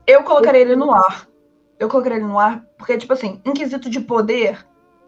eu 0.05 0.23
colocaria 0.23 0.61
ele 0.61 0.75
no 0.77 0.93
ar. 0.93 1.27
Eu 1.77 1.89
colocaria 1.89 2.19
ele 2.19 2.27
no 2.27 2.39
ar, 2.39 2.65
porque, 2.77 2.97
tipo 2.97 3.11
assim, 3.11 3.41
em 3.43 3.53
quesito 3.53 3.89
de 3.89 3.99
poder, 3.99 4.65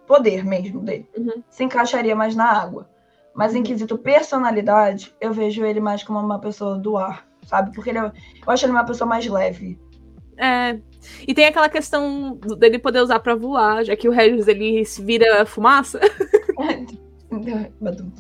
poder 0.09 0.43
mesmo 0.43 0.81
dele, 0.81 1.07
Uhum. 1.15 1.43
se 1.51 1.63
encaixaria 1.63 2.15
mais 2.15 2.35
na 2.35 2.45
água. 2.45 2.89
Mas 3.35 3.53
em 3.53 3.59
Uhum. 3.59 3.63
quesito 3.63 3.95
personalidade, 3.95 5.13
eu 5.21 5.31
vejo 5.31 5.63
ele 5.63 5.79
mais 5.79 6.03
como 6.03 6.17
uma 6.19 6.39
pessoa 6.39 6.77
do 6.79 6.97
ar, 6.97 7.27
sabe? 7.45 7.71
Porque 7.75 7.91
ele 7.91 7.99
é, 7.99 8.11
eu 8.45 8.51
acho 8.51 8.65
ele 8.65 8.71
uma 8.73 8.83
pessoa 8.83 9.07
mais 9.07 9.25
leve. 9.27 9.79
É. 10.35 10.79
E 11.27 11.33
tem 11.33 11.45
aquela 11.45 11.69
questão 11.69 12.35
dele 12.57 12.79
poder 12.79 13.01
usar 13.01 13.19
pra 13.19 13.35
voar, 13.35 13.85
já 13.85 13.95
que 13.95 14.09
o 14.09 14.11
Regis 14.11 14.47
ele 14.47 14.83
se 14.83 15.01
vira 15.03 15.45
fumaça. 15.45 15.99
É, 16.59 16.75
né? 17.31 17.71
então, 17.81 18.11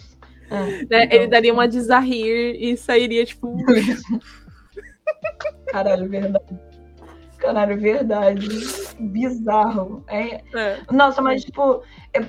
ele 1.11 1.27
daria 1.27 1.53
uma 1.53 1.67
desarrir 1.67 2.55
e 2.61 2.77
sairia, 2.77 3.25
tipo. 3.25 3.57
Caralho, 5.67 6.09
verdade. 6.09 6.59
Caralho, 7.49 7.79
verdade. 7.79 8.47
Bizarro. 8.99 10.03
É... 10.07 10.41
É. 10.55 10.79
Nossa, 10.91 11.19
mas, 11.19 11.43
tipo, 11.43 11.81
eu, 12.13 12.25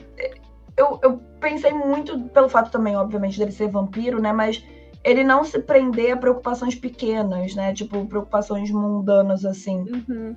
eu, 0.76 0.98
eu 1.02 1.16
pensei 1.38 1.72
muito 1.72 2.18
pelo 2.30 2.48
fato 2.48 2.70
também, 2.70 2.96
obviamente, 2.96 3.38
dele 3.38 3.52
ser 3.52 3.68
vampiro, 3.68 4.18
né? 4.18 4.32
Mas 4.32 4.64
ele 5.04 5.22
não 5.22 5.44
se 5.44 5.58
prender 5.58 6.12
a 6.12 6.16
preocupações 6.16 6.74
pequenas, 6.74 7.54
né? 7.54 7.74
Tipo, 7.74 8.06
preocupações 8.06 8.70
mundanas, 8.70 9.44
assim. 9.44 9.84
Uhum. 10.08 10.34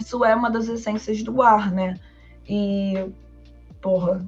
Isso 0.00 0.24
é 0.24 0.36
uma 0.36 0.48
das 0.48 0.68
essências 0.68 1.20
do 1.24 1.42
ar, 1.42 1.72
né? 1.72 1.96
E, 2.48 2.94
porra, 3.80 4.24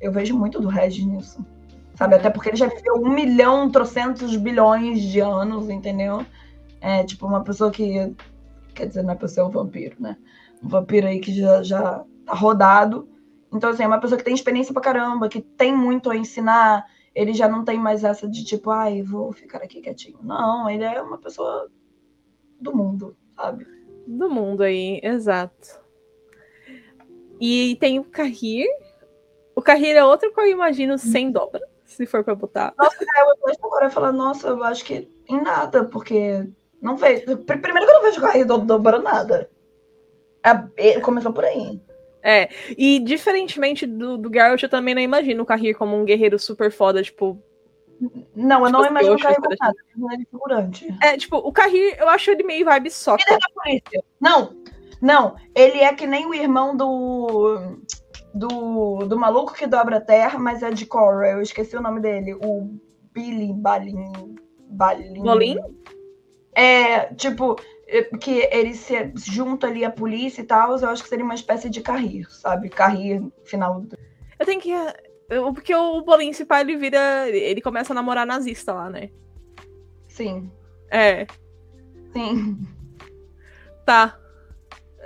eu 0.00 0.10
vejo 0.10 0.36
muito 0.36 0.60
do 0.60 0.66
Regis 0.66 1.04
nisso. 1.06 1.38
Sabe? 1.94 2.16
Até 2.16 2.30
porque 2.30 2.48
ele 2.48 2.56
já 2.56 2.66
viveu 2.66 2.96
um 2.96 3.08
milhão, 3.08 3.70
trocentos 3.70 4.36
bilhões 4.36 5.00
de 5.00 5.20
anos, 5.20 5.70
entendeu? 5.70 6.26
É, 6.80 7.04
tipo, 7.04 7.26
uma 7.26 7.44
pessoa 7.44 7.70
que. 7.70 8.12
Quer 8.76 8.88
dizer, 8.88 9.02
não 9.02 9.12
é 9.12 9.16
pra 9.16 9.26
ser 9.26 9.42
um 9.42 9.48
vampiro, 9.48 9.96
né? 9.98 10.18
Um 10.62 10.68
vampiro 10.68 11.06
aí 11.06 11.18
que 11.18 11.32
já, 11.32 11.62
já 11.62 12.04
tá 12.26 12.34
rodado. 12.34 13.08
Então, 13.50 13.70
assim, 13.70 13.82
é 13.82 13.86
uma 13.86 13.98
pessoa 13.98 14.18
que 14.18 14.24
tem 14.24 14.34
experiência 14.34 14.74
pra 14.74 14.82
caramba, 14.82 15.30
que 15.30 15.40
tem 15.40 15.74
muito 15.74 16.10
a 16.10 16.16
ensinar. 16.16 16.84
Ele 17.14 17.32
já 17.32 17.48
não 17.48 17.64
tem 17.64 17.78
mais 17.78 18.04
essa 18.04 18.28
de 18.28 18.44
tipo, 18.44 18.70
ai, 18.70 19.02
vou 19.02 19.32
ficar 19.32 19.62
aqui 19.62 19.80
quietinho. 19.80 20.18
Não, 20.22 20.68
ele 20.68 20.84
é 20.84 21.00
uma 21.00 21.16
pessoa 21.16 21.70
do 22.60 22.76
mundo, 22.76 23.16
sabe? 23.34 23.66
Do 24.06 24.28
mundo 24.28 24.62
aí, 24.62 25.00
exato. 25.02 25.80
E 27.40 27.76
tem 27.80 27.98
o 27.98 28.04
Carrir. 28.04 28.66
O 29.54 29.62
Carrir 29.62 29.96
é 29.96 30.04
outro 30.04 30.30
que 30.34 30.38
eu 30.38 30.50
imagino 30.50 30.98
sem 30.98 31.30
dobra, 31.30 31.66
se 31.82 32.04
for 32.04 32.22
pra 32.22 32.34
botar. 32.34 32.74
É, 32.78 33.22
eu 33.22 33.54
agora 33.62 33.88
falar, 33.88 34.12
nossa, 34.12 34.48
eu 34.48 34.62
acho 34.62 34.84
que 34.84 35.08
em 35.26 35.40
nada, 35.40 35.82
porque 35.84 36.46
não 36.86 36.96
vejo. 36.96 37.36
Pr- 37.38 37.58
Primeiro 37.58 37.86
que 37.86 37.92
eu 37.92 37.96
não 37.96 38.02
vejo 38.02 38.18
o 38.18 38.22
Carrie 38.22 38.44
do- 38.44 38.58
dobrando 38.58 39.04
nada. 39.04 39.50
É, 40.44 40.50
ele 40.76 41.00
começou 41.00 41.32
por 41.32 41.44
aí. 41.44 41.80
É, 42.22 42.48
e 42.76 42.98
diferentemente 43.00 43.86
do, 43.86 44.16
do 44.16 44.32
Geralt, 44.32 44.62
eu 44.62 44.68
também 44.68 44.94
não 44.94 45.02
imagino 45.02 45.42
o 45.42 45.46
Carrir 45.46 45.76
como 45.76 45.96
um 45.96 46.04
guerreiro 46.04 46.38
super 46.38 46.70
foda, 46.72 47.02
tipo. 47.02 47.38
Não, 48.34 48.60
eu 48.60 48.66
Tipo 48.66 48.78
não 48.78 48.86
imagino 48.86 49.14
o 49.14 49.16
eu 49.16 49.22
Carrie 49.22 49.36
acho 49.38 49.48
com 49.48 49.56
nada. 49.64 49.74
Eu 49.78 49.98
imagino 49.98 50.14
ele 50.22 50.28
figurante. 50.30 50.96
É, 51.02 51.16
tipo, 51.16 51.36
o 51.36 51.52
Carrir, 51.52 51.96
eu 51.98 52.08
acho 52.08 52.30
ele 52.30 52.42
meio 52.42 52.64
vibe 52.64 52.90
só. 52.90 53.16
Líder 53.16 53.38
da 53.38 53.62
polícia. 53.62 54.04
Não, 54.20 54.54
não. 55.00 55.36
Ele 55.54 55.78
é 55.78 55.92
que 55.94 56.06
nem 56.06 56.26
o 56.26 56.34
irmão 56.34 56.76
do. 56.76 57.76
Do, 58.34 58.98
do 59.06 59.18
maluco 59.18 59.54
que 59.54 59.66
dobra 59.66 59.96
a 59.96 60.00
terra, 60.00 60.38
mas 60.38 60.62
é 60.62 60.70
de 60.70 60.84
Cora. 60.84 61.30
Eu 61.30 61.40
esqueci 61.40 61.74
o 61.74 61.80
nome 61.80 62.00
dele. 62.00 62.34
O 62.34 62.68
Billy 63.12 63.50
Balin. 63.52 64.12
Balin. 64.68 65.22
Bolin? 65.22 65.56
É, 66.56 67.12
tipo, 67.14 67.56
é, 67.86 68.02
que 68.18 68.48
ele 68.50 68.72
se 68.74 69.12
junta 69.30 69.66
ali 69.66 69.84
à 69.84 69.90
polícia 69.90 70.40
e 70.40 70.44
tal. 70.44 70.76
Eu 70.78 70.88
acho 70.88 71.02
que 71.02 71.08
seria 71.08 71.24
uma 71.24 71.34
espécie 71.34 71.68
de 71.68 71.82
carrir, 71.82 72.26
sabe? 72.30 72.70
Carrir 72.70 73.22
final. 73.44 73.82
do- 73.82 73.98
Eu 74.38 74.46
tenho 74.46 74.60
que. 74.60 74.72
porque 75.54 75.74
o 75.74 76.00
Bolin, 76.02 76.32
se 76.32 76.44
pá, 76.46 76.60
ele 76.62 76.76
vira. 76.76 77.28
Ele 77.28 77.60
começa 77.60 77.92
a 77.92 77.94
namorar 77.94 78.26
nazista 78.26 78.72
lá, 78.72 78.88
né? 78.88 79.10
Sim, 80.08 80.50
É, 80.90 81.26
sim. 82.14 82.56
tá. 83.84 84.18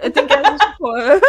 Eu 0.01 0.11
tenho 0.13 0.29
que 0.29 0.35
assistir. 0.35 0.77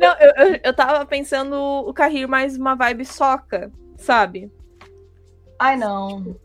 Não, 0.00 0.16
eu, 0.20 0.32
eu, 0.46 0.60
eu 0.64 0.74
tava 0.74 1.04
pensando 1.04 1.54
o 1.56 1.92
Carrir 1.92 2.26
mais 2.28 2.56
uma 2.56 2.74
vibe 2.74 3.04
soca, 3.04 3.70
sabe? 3.96 4.50
Ai, 5.58 5.76
não. 5.76 6.36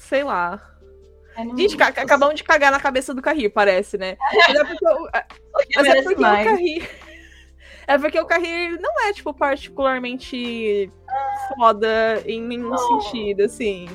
Sei 0.00 0.24
lá. 0.24 0.60
Não- 1.36 1.56
Gente, 1.56 1.76
ca- 1.76 1.88
acabamos 1.88 2.34
de 2.34 2.42
cagar 2.44 2.72
na 2.72 2.80
cabeça 2.80 3.14
do 3.14 3.22
Carrir, 3.22 3.50
parece, 3.50 3.96
né? 3.96 4.16
Mas 4.48 4.56
é 4.56 4.64
porque, 4.64 4.86
o- 4.86 5.08
Ele 5.60 5.74
mas 5.76 5.86
é 5.86 5.88
merece 5.88 6.02
porque 6.04 6.18
o 6.18 6.22
mais. 6.22 6.44
Carrir. 6.46 6.90
É 7.86 7.98
porque 7.98 8.20
o 8.20 8.26
Carrir 8.26 8.80
não 8.80 9.08
é, 9.08 9.12
tipo, 9.12 9.32
particularmente 9.34 10.90
foda 11.56 12.22
em 12.26 12.40
nenhum 12.42 12.76
sentido, 12.76 13.42
assim. 13.42 13.86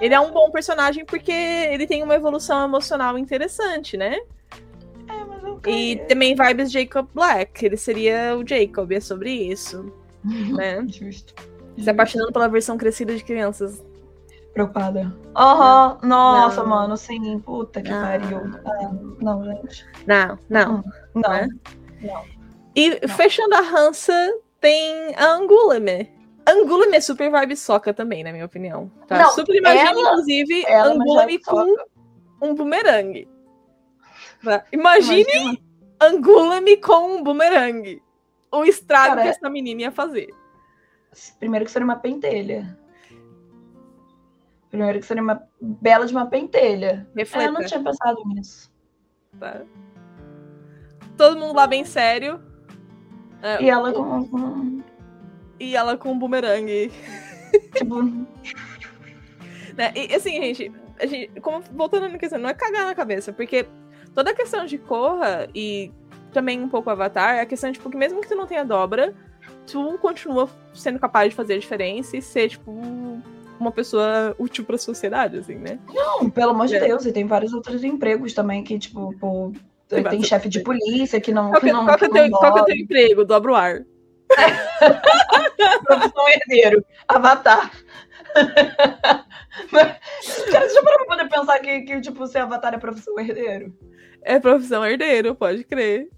Ele 0.00 0.14
é 0.14 0.20
um 0.20 0.30
bom 0.32 0.50
personagem 0.50 1.04
porque 1.04 1.32
ele 1.32 1.86
tem 1.86 2.02
uma 2.02 2.14
evolução 2.14 2.64
emocional 2.64 3.18
interessante, 3.18 3.96
né? 3.96 4.18
É, 5.08 5.24
mas 5.24 5.42
eu 5.44 5.60
E 5.66 5.96
também 6.08 6.34
vibes 6.34 6.70
Jacob 6.72 7.06
Black. 7.14 7.64
Ele 7.66 7.76
seria 7.76 8.36
o 8.36 8.46
Jacob, 8.46 8.90
é 8.92 9.00
sobre 9.00 9.30
isso, 9.32 9.92
né? 10.56 10.84
Justo. 10.88 11.34
Se 11.78 11.88
apaixonando 11.88 12.32
pela 12.32 12.48
versão 12.48 12.76
crescida 12.76 13.14
de 13.14 13.22
crianças. 13.24 13.82
Preocupada. 14.52 15.14
Aham, 15.36 15.98
nossa, 16.02 16.62
Não. 16.62 16.68
mano, 16.68 16.96
sim, 16.96 17.38
puta 17.40 17.80
que 17.80 17.90
Não. 17.90 18.02
pariu. 18.02 18.40
Ah, 18.66 18.90
não, 19.20 19.44
gente. 19.44 19.86
Não, 20.06 20.38
não. 20.48 20.84
Não. 21.14 21.30
Né? 21.30 21.48
Não. 22.02 22.24
E 22.74 23.06
fechando 23.08 23.54
a 23.54 23.60
Hansa, 23.60 24.12
tem 24.60 25.14
a 25.16 25.32
Angulame. 25.34 26.12
Angulame 26.46 26.96
é 26.96 27.00
super 27.00 27.30
vibe 27.30 27.56
soca 27.56 27.94
também, 27.94 28.24
na 28.24 28.32
minha 28.32 28.44
opinião. 28.44 28.90
Tá? 29.06 29.18
Não, 29.18 29.30
super 29.30 29.54
imagina, 29.54 29.90
ela- 29.90 30.00
inclusive, 30.00 30.64
ela 30.66 30.92
é 30.92 30.94
Angulame 30.94 31.38
com 31.42 31.76
um 32.42 32.54
bumerangue. 32.54 33.28
Tá? 34.42 34.64
Imagine 34.72 35.62
Angulame 36.00 36.76
com 36.78 37.16
um 37.16 37.22
bumerangue. 37.22 38.02
O 38.50 38.64
estrago 38.64 39.10
Cara, 39.10 39.22
que 39.22 39.28
essa 39.28 39.48
menina 39.48 39.82
ia 39.82 39.92
fazer. 39.92 40.28
Primeiro 41.38 41.64
que 41.64 41.70
seria 41.70 41.84
uma 41.84 41.96
pentelha. 41.96 42.76
Primeiro 44.70 45.00
que 45.00 45.06
seria 45.06 45.22
uma 45.22 45.42
bela 45.60 46.06
de 46.06 46.12
uma 46.12 46.26
pentelha. 46.26 47.06
É, 47.14 47.18
Refleta. 47.18 47.48
eu 47.48 47.52
não 47.52 47.64
tinha 47.64 47.82
pensado 47.82 48.22
nisso. 48.26 48.70
tá? 49.38 49.62
Todo 51.16 51.38
mundo 51.38 51.56
lá 51.56 51.66
bem 51.66 51.84
sério. 51.84 52.40
É, 53.42 53.62
E 53.62 53.68
ela 53.68 53.92
com. 53.92 54.82
e 55.58 55.74
ela 55.76 55.96
com 55.96 56.12
um 56.12 56.18
bumerangue. 56.18 56.90
tipo, 57.74 58.02
Né? 59.76 59.92
E 59.94 60.14
assim, 60.14 60.40
gente, 60.40 60.72
a 61.00 61.06
gente, 61.06 61.40
como, 61.40 61.60
voltando 61.72 62.08
na 62.08 62.18
questão, 62.18 62.38
não 62.38 62.48
é 62.48 62.54
cagar 62.54 62.86
na 62.86 62.94
cabeça, 62.94 63.32
porque 63.32 63.66
toda 64.14 64.30
a 64.30 64.34
questão 64.34 64.66
de 64.66 64.78
Korra 64.78 65.48
e 65.54 65.92
também 66.32 66.60
um 66.60 66.68
pouco 66.68 66.90
Avatar, 66.90 67.36
é 67.36 67.40
a 67.40 67.46
questão, 67.46 67.72
tipo, 67.72 67.90
que 67.90 67.96
mesmo 67.96 68.20
que 68.20 68.28
tu 68.28 68.36
não 68.36 68.46
tenha 68.46 68.64
dobra, 68.64 69.14
tu 69.66 69.98
continua 69.98 70.48
sendo 70.72 70.98
capaz 70.98 71.30
de 71.30 71.34
fazer 71.34 71.54
a 71.54 71.58
diferença 71.58 72.16
e 72.16 72.22
ser, 72.22 72.50
tipo, 72.50 72.72
uma 73.60 73.72
pessoa 73.72 74.34
útil 74.38 74.64
pra 74.64 74.78
sociedade, 74.78 75.38
assim, 75.38 75.56
né? 75.56 75.78
não, 75.92 76.30
pelo 76.30 76.50
amor 76.50 76.66
de 76.66 76.76
É. 76.76 76.80
Deus. 76.80 77.04
E 77.06 77.12
tem 77.12 77.26
vários 77.26 77.52
outros 77.52 77.84
empregos 77.84 78.32
também 78.32 78.64
que, 78.64 78.78
tipo, 78.78 79.14
pô, 79.18 79.52
Tem 79.88 80.02
tem, 80.04 80.22
chefe 80.22 80.48
de 80.48 80.60
polícia 80.60 81.20
que 81.20 81.32
não. 81.32 81.50
Qual 81.50 81.60
que, 81.60 81.66
que 81.66 81.72
não, 81.72 81.84
qual 81.84 81.98
que 81.98 82.04
é 82.04 82.08
que 82.08 82.14
teu, 82.14 82.30
qual 82.30 82.54
que 82.54 82.60
é 82.60 82.64
teu 82.64 82.76
emprego? 82.76 83.24
Dobra 83.24 83.52
o 83.52 83.54
ar. 83.54 83.84
Profissão 85.84 86.28
herdeiro. 86.28 86.84
Avatar. 87.08 87.70
Cara, 89.70 90.66
deixa 90.66 90.78
eu 90.78 91.06
poder 91.06 91.28
pensar 91.28 91.58
que, 91.58 91.80
que, 91.82 92.00
tipo, 92.00 92.26
ser 92.26 92.38
avatar 92.38 92.74
é 92.74 92.78
profissão 92.78 93.18
herdeiro. 93.18 93.76
É 94.22 94.38
profissão 94.38 94.86
herdeiro, 94.86 95.34
pode 95.34 95.64
crer. 95.64 96.08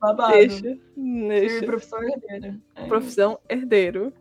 Babado. 0.00 0.32
Deixa. 0.32 0.78
Deixa. 0.96 1.64
profissão 1.64 2.02
herdeiro. 2.02 2.60
É. 2.74 2.86
Profissão 2.86 3.38
herdeiro. 3.48 4.12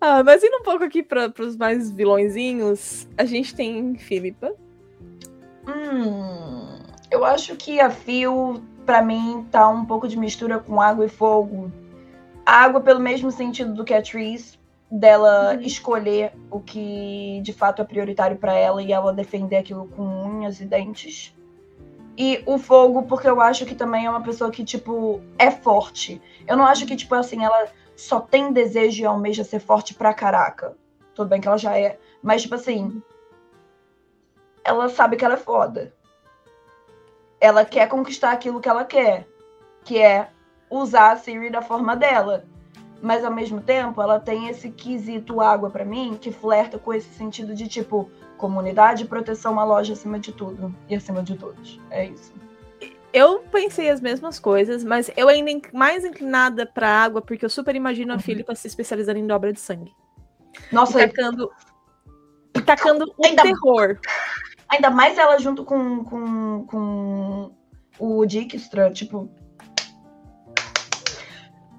Ah, 0.00 0.22
mas 0.22 0.42
indo 0.44 0.56
um 0.58 0.62
pouco 0.62 0.84
aqui 0.84 1.02
para 1.02 1.32
os 1.40 1.56
mais 1.56 1.90
vilõezinhos, 1.90 3.08
a 3.16 3.24
gente 3.24 3.54
tem 3.54 3.94
Filipa. 3.96 4.52
Hum, 5.66 6.78
eu 7.10 7.24
acho 7.24 7.56
que 7.56 7.80
a 7.80 7.90
Fio, 7.90 8.62
pra 8.84 9.02
mim, 9.02 9.46
tá 9.50 9.68
um 9.68 9.84
pouco 9.84 10.06
de 10.06 10.18
mistura 10.18 10.58
com 10.58 10.80
água 10.80 11.06
e 11.06 11.08
fogo. 11.08 11.72
Água 12.44 12.80
pelo 12.80 13.00
mesmo 13.00 13.30
sentido 13.32 13.74
do 13.74 13.84
que 13.84 13.94
a 13.94 14.02
Tris, 14.02 14.58
dela 14.90 15.54
Uhum. 15.54 15.60
escolher 15.62 16.32
o 16.50 16.60
que 16.60 17.40
de 17.42 17.52
fato 17.52 17.82
é 17.82 17.84
prioritário 17.84 18.36
pra 18.36 18.54
ela 18.54 18.80
e 18.82 18.92
ela 18.92 19.12
defender 19.12 19.56
aquilo 19.56 19.88
com 19.96 20.02
unhas 20.04 20.60
e 20.60 20.64
dentes. 20.64 21.34
E 22.16 22.42
o 22.46 22.56
fogo, 22.58 23.02
porque 23.02 23.28
eu 23.28 23.40
acho 23.40 23.66
que 23.66 23.74
também 23.74 24.06
é 24.06 24.10
uma 24.10 24.22
pessoa 24.22 24.50
que, 24.50 24.64
tipo, 24.64 25.20
é 25.38 25.50
forte. 25.50 26.20
Eu 26.46 26.56
não 26.56 26.64
acho 26.64 26.86
que, 26.86 26.96
tipo, 26.96 27.14
assim, 27.14 27.44
ela 27.44 27.66
só 27.96 28.20
tem 28.20 28.52
desejo 28.52 29.02
e 29.02 29.06
almeja 29.06 29.42
ser 29.42 29.58
forte 29.58 29.94
pra 29.94 30.14
caraca. 30.14 30.76
Tudo 31.14 31.28
bem 31.28 31.40
que 31.40 31.48
ela 31.48 31.56
já 31.56 31.76
é. 31.76 31.98
Mas, 32.22 32.42
tipo 32.42 32.54
assim, 32.54 33.02
ela 34.62 34.88
sabe 34.88 35.16
que 35.16 35.24
ela 35.24 35.34
é 35.34 35.38
foda. 35.38 35.94
Ela 37.40 37.64
quer 37.64 37.88
conquistar 37.88 38.32
aquilo 38.32 38.60
que 38.60 38.68
ela 38.68 38.84
quer, 38.84 39.26
que 39.82 39.98
é 39.98 40.28
usar 40.68 41.12
a 41.12 41.16
Siri 41.16 41.50
da 41.50 41.62
forma 41.62 41.96
dela. 41.96 42.44
Mas 43.00 43.24
ao 43.24 43.32
mesmo 43.32 43.60
tempo, 43.60 44.00
ela 44.02 44.20
tem 44.20 44.48
esse 44.48 44.70
quesito 44.70 45.40
água 45.40 45.70
pra 45.70 45.84
mim 45.84 46.18
que 46.20 46.30
flerta 46.30 46.78
com 46.78 46.92
esse 46.92 47.08
sentido 47.14 47.54
de 47.54 47.66
tipo 47.66 48.10
comunidade, 48.36 49.06
proteção, 49.06 49.52
uma 49.52 49.64
loja 49.64 49.94
acima 49.94 50.18
de 50.18 50.32
tudo 50.32 50.74
e 50.88 50.94
acima 50.94 51.22
de 51.22 51.36
todos. 51.36 51.80
É 51.90 52.04
isso. 52.04 52.32
Eu 53.18 53.38
pensei 53.50 53.88
as 53.88 53.98
mesmas 53.98 54.38
coisas, 54.38 54.84
mas 54.84 55.10
eu 55.16 55.26
ainda 55.26 55.50
in- 55.50 55.62
mais 55.72 56.04
inclinada 56.04 56.66
pra 56.66 56.86
água, 57.02 57.22
porque 57.22 57.46
eu 57.46 57.48
super 57.48 57.74
imagino 57.74 58.12
a 58.12 58.16
Uhum. 58.16 58.20
Filipa 58.20 58.54
se 58.54 58.66
especializando 58.66 59.18
em 59.18 59.26
dobra 59.26 59.54
de 59.54 59.58
sangue. 59.58 59.90
Nossa, 60.70 61.00
E 61.02 61.08
tacando. 61.08 61.50
tacando 62.66 63.06
o 63.16 63.26
Ainda- 63.26 63.42
terror. 63.42 63.98
Ainda 64.68 64.90
mais 64.90 65.16
ela 65.16 65.38
junto 65.38 65.64
com, 65.64 66.04
com, 66.04 66.66
com 66.66 67.54
o 67.98 68.26
Dijkstra, 68.26 68.90
tipo. 68.92 69.30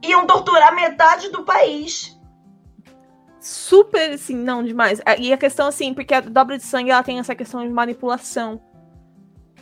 Iam 0.01 0.25
torturar 0.25 0.73
metade 0.73 1.29
do 1.29 1.43
país. 1.43 2.17
Super, 3.39 4.11
assim, 4.13 4.35
não, 4.35 4.63
demais. 4.63 4.99
E 5.19 5.31
a 5.31 5.37
questão, 5.37 5.67
assim, 5.67 5.93
porque 5.93 6.15
a 6.15 6.21
dobra 6.21 6.57
de 6.57 6.63
sangue, 6.63 6.89
ela 6.89 7.03
tem 7.03 7.19
essa 7.19 7.35
questão 7.35 7.61
de 7.61 7.69
manipulação, 7.69 8.59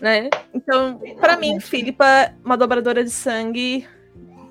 né? 0.02 0.30
Então, 0.54 1.00
pra 1.20 1.38
mim? 1.38 1.60
Filipa, 1.60 2.34
uma 2.44 2.58
dobradora 2.58 3.04
de 3.04 3.10
sangue, 3.12 3.88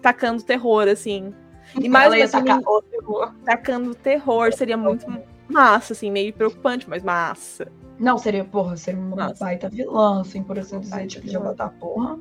tacando 0.02 0.42
terror, 0.42 0.88
assim. 0.88 1.35
E 1.80 1.88
mais 1.88 2.07
ela 2.07 2.18
ia 2.18 2.24
uma 2.26 2.30
tacar 2.33 2.57
menina- 2.57 2.70
o 2.70 2.83
terror. 2.83 3.35
tacando 3.44 3.94
terror 3.94 4.52
seria 4.52 4.76
muito 4.76 5.07
massa, 5.48 5.92
assim, 5.92 6.11
meio 6.11 6.33
preocupante, 6.33 6.88
mas 6.88 7.02
massa. 7.02 7.70
Não, 7.98 8.18
seria, 8.18 8.44
porra, 8.44 8.76
seria 8.76 9.00
uma 9.00 9.16
Nossa. 9.16 9.44
baita 9.44 9.68
vilã, 9.68 10.20
assim, 10.20 10.42
por 10.42 10.59
assim 10.59 10.80
dizer, 10.80 10.90
Baita 10.96 11.07
tipo, 11.09 11.26
de 11.28 11.38
botar 11.38 11.68
porra. 11.70 12.18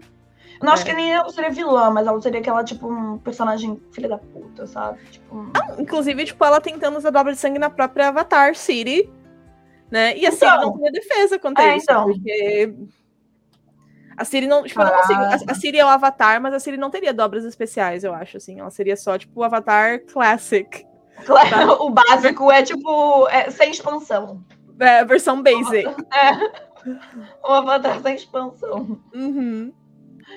Eu 0.59 0.65
não 0.65 0.73
acho 0.73 0.83
É. 0.83 0.85
que 0.85 0.93
nem 0.93 1.11
ela 1.11 1.29
seria 1.31 1.49
vilã, 1.49 1.89
mas 1.89 2.05
ela 2.07 2.21
seria 2.21 2.39
aquela, 2.39 2.63
tipo, 2.63 2.87
um 2.87 3.17
personagem 3.17 3.81
filha 3.91 4.07
da 4.07 4.17
puta, 4.19 4.67
sabe? 4.67 4.99
Tipo, 5.09 5.35
um- 5.35 5.51
Inclusive, 5.79 6.25
tipo, 6.25 6.45
ela 6.45 6.61
tentando 6.61 6.97
usar 6.97 7.09
dobra 7.09 7.33
de 7.33 7.39
sangue 7.39 7.57
na 7.59 7.69
própria 7.71 8.09
Avatar 8.09 8.55
City, 8.55 9.09
né? 9.91 10.15
E 10.17 10.25
a 10.27 10.31
Ciri 10.31 10.45
Então. 10.45 10.61
não 10.61 10.77
tinha 10.77 10.91
defesa 10.91 11.39
contra 11.39 11.63
É, 11.63 11.77
isso, 11.77 11.85
então. 11.89 12.05
porque... 12.05 12.73
A 14.17 14.23
Siri 14.25 14.47
não, 14.47 14.63
tipo, 14.63 14.79
eu 14.81 14.85
não 14.85 14.93
consigo. 14.93 15.19
A, 15.21 15.51
a 15.51 15.55
Siri 15.55 15.79
é 15.79 15.85
o 15.85 15.89
Avatar, 15.89 16.41
mas 16.41 16.53
a 16.53 16.59
Siri 16.59 16.77
não 16.77 16.89
teria 16.89 17.13
dobras 17.13 17.43
especiais, 17.45 18.03
eu 18.03 18.13
acho, 18.13 18.37
assim. 18.37 18.59
Ela 18.59 18.69
seria 18.69 18.95
só, 18.95 19.17
tipo, 19.17 19.39
o 19.39 19.43
Avatar 19.43 20.01
Classic. 20.05 20.85
claro, 21.25 21.73
o 21.85 21.89
básico 21.89 22.51
é, 22.51 22.61
tipo, 22.63 23.27
é, 23.29 23.49
sem 23.49 23.71
expansão. 23.71 24.43
É, 24.79 24.99
a 24.99 25.03
versão 25.03 25.41
basic. 25.41 25.87
É. 25.87 26.63
O 27.47 27.51
avatar 27.53 28.01
sem 28.01 28.15
expansão. 28.15 28.99
Uhum. 29.13 29.71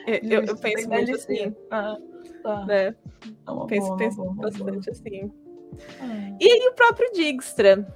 Eu, 0.07 0.15
eu- 0.15 0.31
eu 0.31 0.47
Justo, 0.47 0.61
penso 0.63 0.89
muito 0.89 1.15
assim, 1.15 1.57
Ah, 1.71 1.97
tá. 2.43 2.65
né? 2.67 2.87
É 2.89 2.95
Penso, 3.67 3.87
boa, 3.89 3.97
penso 3.97 4.17
boa, 4.19 4.35
bastante 4.35 4.91
assim. 4.91 5.27
boa. 5.29 6.11
É. 6.13 6.37
E 6.41 6.69
o 6.69 6.75
próprio 6.75 7.11
Digstra. 7.13 7.87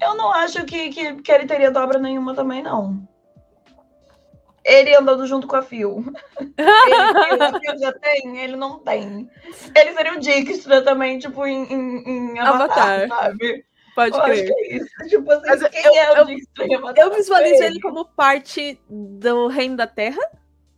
Eu 0.00 0.14
não 0.16 0.30
acho 0.32 0.64
que, 0.66 0.90
que, 0.90 1.14
que 1.22 1.32
ele 1.32 1.46
teria 1.46 1.70
dobra 1.72 1.98
nenhuma 1.98 2.34
também, 2.34 2.62
não. 2.62 3.07
Ele 4.68 4.94
andando 4.94 5.26
junto 5.26 5.46
com 5.46 5.56
a 5.56 5.62
Phil. 5.62 6.04
Ele, 6.38 7.42
a 7.42 7.58
Phil 7.58 7.78
já 7.78 7.92
tem, 7.92 8.38
ele 8.40 8.54
não 8.56 8.78
tem. 8.80 9.28
Ele 9.74 9.92
seria 9.94 10.14
o 10.14 10.20
Dijkstra 10.20 10.82
também, 10.82 11.18
tipo, 11.18 11.46
em, 11.46 11.64
em, 11.72 12.32
em 12.34 12.38
Avatar, 12.38 13.04
Avatar. 13.04 13.08
sabe? 13.08 13.64
Pode 13.94 14.16
eu 14.16 14.22
crer. 14.24 14.50
é. 15.00 15.04
Tipo 15.08 15.32
assim, 15.32 15.46
Mas 15.46 15.68
quem 15.68 15.84
eu- 15.86 15.94
é 15.94 16.20
o 16.20 16.24
Dijkstra 16.26 16.66
em 16.66 16.74
Avatar? 16.74 17.04
Eu 17.04 17.14
visualizo 17.14 17.62
É 17.62 17.66
ele 17.66 17.80
como 17.80 18.04
parte 18.04 18.78
do 18.88 19.46
reino 19.48 19.76
da 19.76 19.86
Terra, 19.86 20.20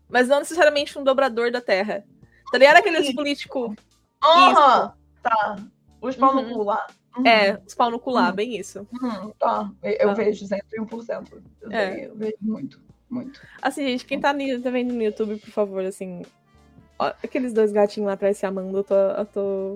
mas 0.09 0.29
não 0.29 0.39
necessariamente 0.39 0.97
um 0.99 1.03
dobrador 1.05 1.51
da 1.51 1.61
Terra. 1.61 2.05
Tá 2.53 2.59
ligado 2.59 2.77
aqueles 2.77 3.13
políticos? 3.15 3.75
Aham, 4.23 4.93
tá. 5.23 5.57
Os 6.01 6.15
pau 6.17 6.35
Uhum. 6.37 6.43
no 6.49 6.55
cu 6.55 6.63
lá. 6.63 6.87
Uhum. 7.17 7.27
É, 7.27 7.61
os 7.67 7.75
pau 7.75 7.91
no 7.91 7.99
cu 7.99 8.11
lá, 8.11 8.29
Uhum. 8.29 8.35
bem 8.35 8.57
isso. 8.57 8.87
Uhum, 9.03 9.31
tá. 9.39 9.69
Eu, 9.83 10.09
Tá. 10.09 10.15
vejo 10.15 10.47
101%. 10.47 11.43
Eu, 11.61 11.73
É. 11.73 12.07
eu 12.07 12.15
vejo 12.17 12.37
muito, 12.41 12.81
muito. 13.11 13.41
Assim, 13.61 13.85
gente, 13.87 14.05
quem 14.05 14.21
tá, 14.21 14.33
tá 14.33 14.71
vendo 14.71 14.95
no 14.95 15.03
YouTube, 15.03 15.37
por 15.37 15.51
favor, 15.51 15.85
assim. 15.85 16.23
ó, 16.99 17.13
aqueles 17.23 17.53
dois 17.53 17.73
gatinhos 17.73 18.07
lá 18.07 18.13
atrás 18.13 18.37
se 18.37 18.47
amando, 18.47 18.79
eu 18.79 18.85
tô, 18.85 18.95
eu 18.95 19.27
tô 19.27 19.75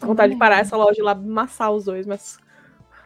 com 0.00 0.06
vontade 0.08 0.32
de 0.32 0.38
parar 0.38 0.58
essa 0.58 0.76
loja 0.76 1.02
lá 1.02 1.12
amassar 1.12 1.70
os 1.70 1.84
dois, 1.84 2.06
mas 2.06 2.38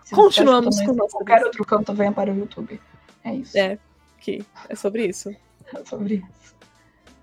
Se 0.05 0.15
continuamos 0.15 0.79
quer 0.79 0.87
com 0.87 0.95
nossa 0.95 1.13
qualquer 1.13 1.45
outro 1.45 1.65
canto 1.65 1.93
venha 1.93 2.13
para 2.13 2.33
o 2.33 2.37
YouTube. 2.37 2.81
É 3.23 3.35
isso. 3.35 3.59
É, 3.59 3.79
que 4.19 4.45
é 4.69 4.75
sobre 4.75 5.07
isso. 5.07 5.35
É 5.75 5.85
sobre 5.85 6.15
isso. 6.15 6.57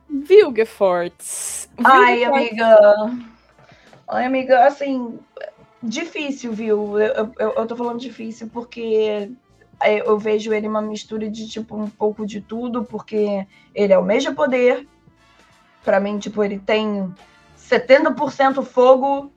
Vilgefortz. 0.08 1.68
Ai, 1.84 2.24
amiga. 2.24 2.78
Ai, 4.08 4.26
amiga, 4.26 4.68
assim, 4.68 5.20
difícil, 5.82 6.54
viu? 6.54 7.00
Eu, 7.00 7.34
eu, 7.40 7.54
eu 7.54 7.66
tô 7.66 7.76
falando 7.76 8.00
difícil 8.00 8.48
porque 8.54 9.32
eu 9.84 10.18
vejo 10.18 10.54
ele 10.54 10.68
uma 10.68 10.82
mistura 10.82 11.30
de, 11.30 11.48
tipo, 11.48 11.76
um 11.76 11.90
pouco 11.90 12.26
de 12.26 12.42
tudo, 12.42 12.84
porque 12.84 13.46
ele 13.74 13.94
é 13.94 13.98
o 13.98 14.04
mesmo 14.04 14.34
poder. 14.34 14.88
Pra 15.84 16.00
mim, 16.00 16.18
tipo, 16.18 16.44
ele 16.44 16.60
tem 16.60 17.14
70% 17.58 18.64
fogo, 18.64 19.32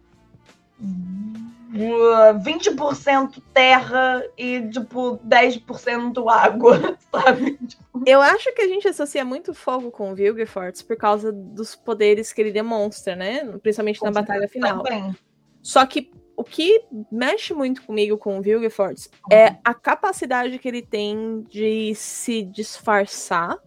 uh, 0.80 2.38
20% 2.42 3.42
terra 3.52 4.24
e, 4.36 4.68
tipo, 4.68 5.18
10% 5.18 6.28
água, 6.28 6.96
sabe? 7.12 7.58
Eu 8.06 8.22
acho 8.22 8.54
que 8.54 8.62
a 8.62 8.68
gente 8.68 8.88
associa 8.88 9.24
muito 9.24 9.52
fogo 9.52 9.90
com 9.90 10.12
o 10.12 10.14
Vilgefortz 10.14 10.82
por 10.82 10.96
causa 10.96 11.32
dos 11.32 11.74
poderes 11.74 12.32
que 12.32 12.40
ele 12.40 12.52
demonstra, 12.52 13.14
né? 13.14 13.44
Principalmente 13.62 14.02
na 14.02 14.10
batalha 14.10 14.48
final. 14.48 14.82
Também. 14.82 15.14
Só 15.62 15.84
que 15.84 16.10
o 16.38 16.44
que 16.44 16.84
mexe 17.10 17.52
muito 17.52 17.82
comigo 17.82 18.16
com 18.16 18.38
o 18.38 18.40
Vilgefortz 18.40 19.10
é 19.28 19.56
a 19.64 19.74
capacidade 19.74 20.56
que 20.60 20.68
ele 20.68 20.82
tem 20.82 21.42
de 21.50 21.92
se 21.96 22.44
disfarçar, 22.44 23.58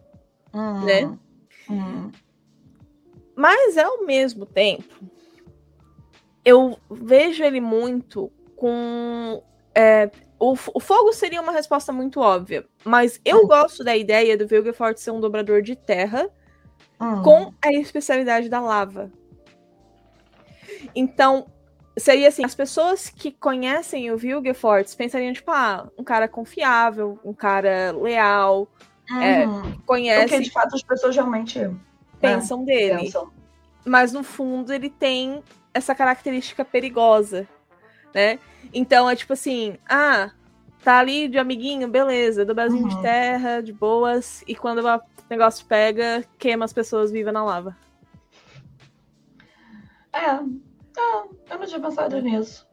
Hum, 0.54 0.84
Né? 0.86 1.18
hum. 1.70 2.10
mas 3.36 3.76
ao 3.76 4.04
mesmo 4.06 4.46
tempo 4.46 4.94
eu 6.44 6.78
vejo 6.90 7.44
ele 7.44 7.60
muito 7.60 8.32
com. 8.56 9.42
é, 9.74 10.10
o, 10.38 10.52
o 10.74 10.80
fogo 10.80 11.12
seria 11.12 11.40
uma 11.42 11.52
resposta 11.52 11.92
muito 11.92 12.20
óbvia, 12.20 12.66
mas 12.84 13.20
eu 13.22 13.44
Hum. 13.44 13.46
gosto 13.48 13.84
da 13.84 13.94
ideia 13.94 14.34
do 14.36 14.46
Vilgefortz 14.46 15.02
ser 15.02 15.10
um 15.10 15.20
dobrador 15.20 15.60
de 15.60 15.76
terra 15.76 16.28
com 17.22 17.52
a 17.62 17.70
especialidade 17.72 18.48
da 18.48 18.60
lava. 18.60 19.10
Então, 20.94 21.46
seria 21.96 22.28
assim, 22.28 22.44
as 22.44 22.54
pessoas 22.54 23.08
que 23.08 23.30
conhecem 23.30 24.10
o 24.10 24.16
Vilgefortz 24.16 24.94
pensariam, 24.94 25.32
tipo, 25.32 25.50
ah, 25.50 25.88
um 25.98 26.04
cara 26.04 26.26
confiável, 26.28 27.18
um 27.24 27.32
cara 27.34 27.92
leal, 27.92 28.68
é, 29.20 29.46
Uhum. 29.46 29.62
Porque, 29.62 29.82
conhece, 29.86 30.40
de 30.40 30.50
fato, 30.50 30.74
as 30.74 30.82
pessoas 30.82 31.14
realmente 31.14 31.68
pensam 32.20 32.64
dele. 32.64 33.02
pensam. 33.02 33.30
Mas 33.84 34.12
no 34.12 34.22
fundo 34.22 34.72
ele 34.72 34.88
tem 34.88 35.42
essa 35.74 35.94
característica 35.94 36.64
perigosa, 36.64 37.46
né? 38.14 38.38
Então 38.72 39.10
é 39.10 39.16
tipo 39.16 39.32
assim, 39.32 39.76
ah, 39.88 40.30
tá 40.82 40.98
ali 40.98 41.28
de 41.28 41.36
amiguinho, 41.36 41.88
beleza, 41.88 42.44
do 42.44 42.54
Brasil 42.54 42.86
de 42.88 42.94
Uhum. 42.94 43.02
terra, 43.02 43.60
de 43.60 43.72
boas, 43.72 44.42
e 44.46 44.54
quando 44.54 44.78
o 44.86 45.02
negócio 45.28 45.66
pega, 45.66 46.24
queima 46.38 46.64
as 46.64 46.72
pessoas 46.72 47.10
vivas 47.10 47.34
na 47.34 47.44
lava. 47.44 47.76
É. 50.12 50.38
eu 51.62 51.62
não 51.62 51.68
tinha 51.68 51.80
pensado 51.80 52.20
nisso. 52.20 52.66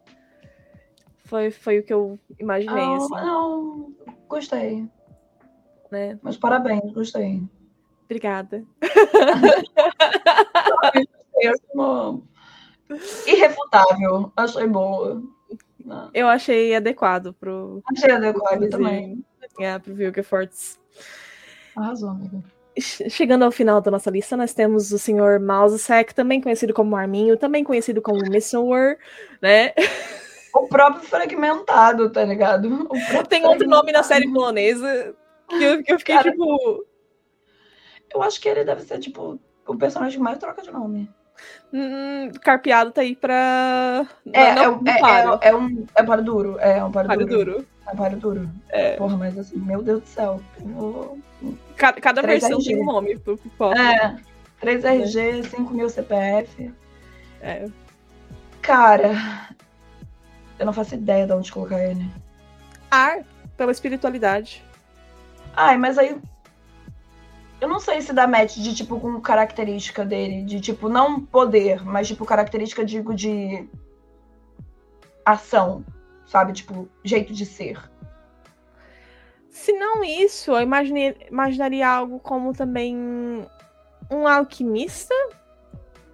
Foi, 1.26 1.52
foi 1.52 1.80
o 1.80 1.84
que 1.84 1.94
eu 1.94 2.18
imaginei, 2.40 2.76
Não, 2.86 2.96
assim, 2.96 3.16
não, 3.16 3.94
gostei. 4.28 4.88
né? 5.92 6.18
Mas 6.24 6.38
parabéns, 6.38 6.92
gostei. 6.92 7.44
Obrigada. 8.06 8.66
Irrefutável. 13.28 14.32
Achei 14.36 14.68
boa. 14.68 15.22
Eu 16.14 16.28
achei 16.28 16.76
adequado 16.76 17.34
pro, 17.34 17.82
Achei 17.92 18.12
adequado 18.12 18.68
também. 18.70 19.24
é, 19.60 19.78
pro 19.78 19.94
Vilgefortz. 19.94 20.80
Arrasou, 21.76 22.10
amiga. 22.10 22.44
Che- 22.82 23.10
Chegando 23.10 23.44
ao 23.46 23.52
final 23.52 23.82
da 23.82 23.92
nossa 23.92 24.10
lista, 24.10 24.36
nós 24.38 24.54
temos 24.54 24.92
o 24.92 25.00
Sr. 25.00 25.40
Mousesec, 25.40 26.14
também 26.14 26.40
conhecido 26.42 26.74
como 26.74 26.96
Arminho, 26.96 27.38
também 27.38 27.64
conhecido 27.64 28.02
como 28.02 28.20
Missower, 28.30 28.98
né? 29.42 29.74
O 30.52 30.68
próprio 30.68 31.04
fragmentado, 31.08 32.10
tá 32.10 32.24
ligado? 32.26 32.90
Tem 33.30 33.46
outro 33.46 33.68
nome 33.70 33.92
na 33.92 34.02
série 34.02 34.28
polonesa 34.34 35.14
que 35.48 35.64
eu, 35.64 35.84
que 35.84 35.94
eu 35.94 36.00
fiquei 36.00 36.16
Cara, 36.16 36.32
tipo. 36.32 36.86
Eu 38.12 38.24
acho 38.24 38.42
que 38.42 38.50
ele 38.50 38.64
deve 38.64 38.82
ser, 38.82 38.98
tipo, 38.98 39.40
o 39.68 39.78
personagem 39.78 40.18
que 40.18 40.24
mais 40.24 40.40
troca 40.40 40.64
de 40.64 40.72
nome. 40.72 41.08
Hum, 41.72 42.32
carpeado 42.42 42.92
tá 42.92 43.02
aí 43.02 43.16
pra. 43.16 44.08
É, 44.34 44.56
não, 44.56 44.64
é, 44.64 45.24
não 45.24 45.36
é, 45.36 45.40
é, 45.46 45.50
é 45.50 45.56
um. 45.56 45.86
É 45.96 46.02
para 46.04 46.22
duro. 46.24 46.58
É 46.60 46.84
um 46.84 46.92
para, 46.92 47.08
Para 47.08 47.18
duro. 47.26 47.46
duro. 47.46 47.68
É 47.88 47.96
para 47.96 48.16
duro. 48.16 48.50
É. 48.70 48.96
Porra, 48.98 49.18
mas 49.18 49.38
assim, 49.38 49.58
meu 49.60 49.84
Deus 49.84 50.02
do 50.02 50.08
céu. 50.08 50.42
Eu 50.60 50.68
vou- 50.68 51.20
Cada, 51.80 52.02
cada 52.02 52.22
3RG. 52.22 52.28
versão 52.28 52.60
tem 52.60 52.82
um 52.82 52.86
nome 52.86 53.18
pro 53.18 53.38
pipoca. 53.38 53.80
É. 53.80 54.18
3RG, 54.62 55.46
5 55.50 55.74
mil 55.74 55.90
CPF. 55.90 56.74
É. 57.42 57.68
Cara, 58.62 59.14
eu 60.60 60.66
não 60.66 60.74
faço 60.74 60.96
ideia 60.96 61.26
de 61.26 61.32
onde 61.32 61.50
colocar 61.50 61.80
ele. 61.80 62.06
Ar, 62.92 63.24
pela 63.56 63.72
espiritualidade. 63.72 64.62
Ai, 65.56 65.78
mas 65.78 65.98
aí. 65.98 66.20
Eu 67.62 67.68
não 67.70 67.80
sei 67.80 68.02
se 68.02 68.12
dá 68.12 68.28
match 68.28 68.58
de, 68.58 68.76
tipo, 68.76 69.00
com 69.00 69.22
característica 69.22 70.04
dele. 70.04 70.44
De, 70.44 70.60
tipo, 70.60 70.90
não 70.90 71.22
poder, 71.26 71.86
mas, 71.86 72.10
tipo, 72.10 72.26
característica, 72.26 72.84
digo, 72.84 73.16
de. 73.16 73.70
ação. 75.26 75.86
sabe? 76.26 76.52
Tipo, 76.52 76.90
jeito 77.06 77.34
de 77.34 77.46
ser. 77.46 77.80
Se 79.60 79.74
não 79.74 80.06
isso, 80.06 80.52
eu 80.52 80.62
imaginei, 80.62 81.18
imaginaria 81.30 81.86
algo 81.86 82.18
como 82.18 82.54
também 82.54 82.96
um 84.10 84.26
alquimista, 84.26 85.14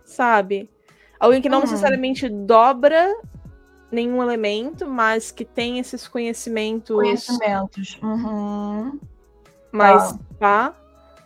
sabe? 0.03 0.67
Alguém 1.19 1.43
que 1.43 1.47
não 1.47 1.59
Hum. 1.59 1.61
necessariamente 1.61 2.27
dobra 2.27 3.15
nenhum 3.91 4.21
elemento, 4.23 4.87
mas 4.87 5.29
que 5.29 5.45
tem 5.45 5.77
esses 5.77 6.07
conhecimentos 6.07 6.95
Conhecimentos. 6.95 7.99
Uhum. 8.01 8.99
mais 9.71 10.17
pá, 10.39 10.73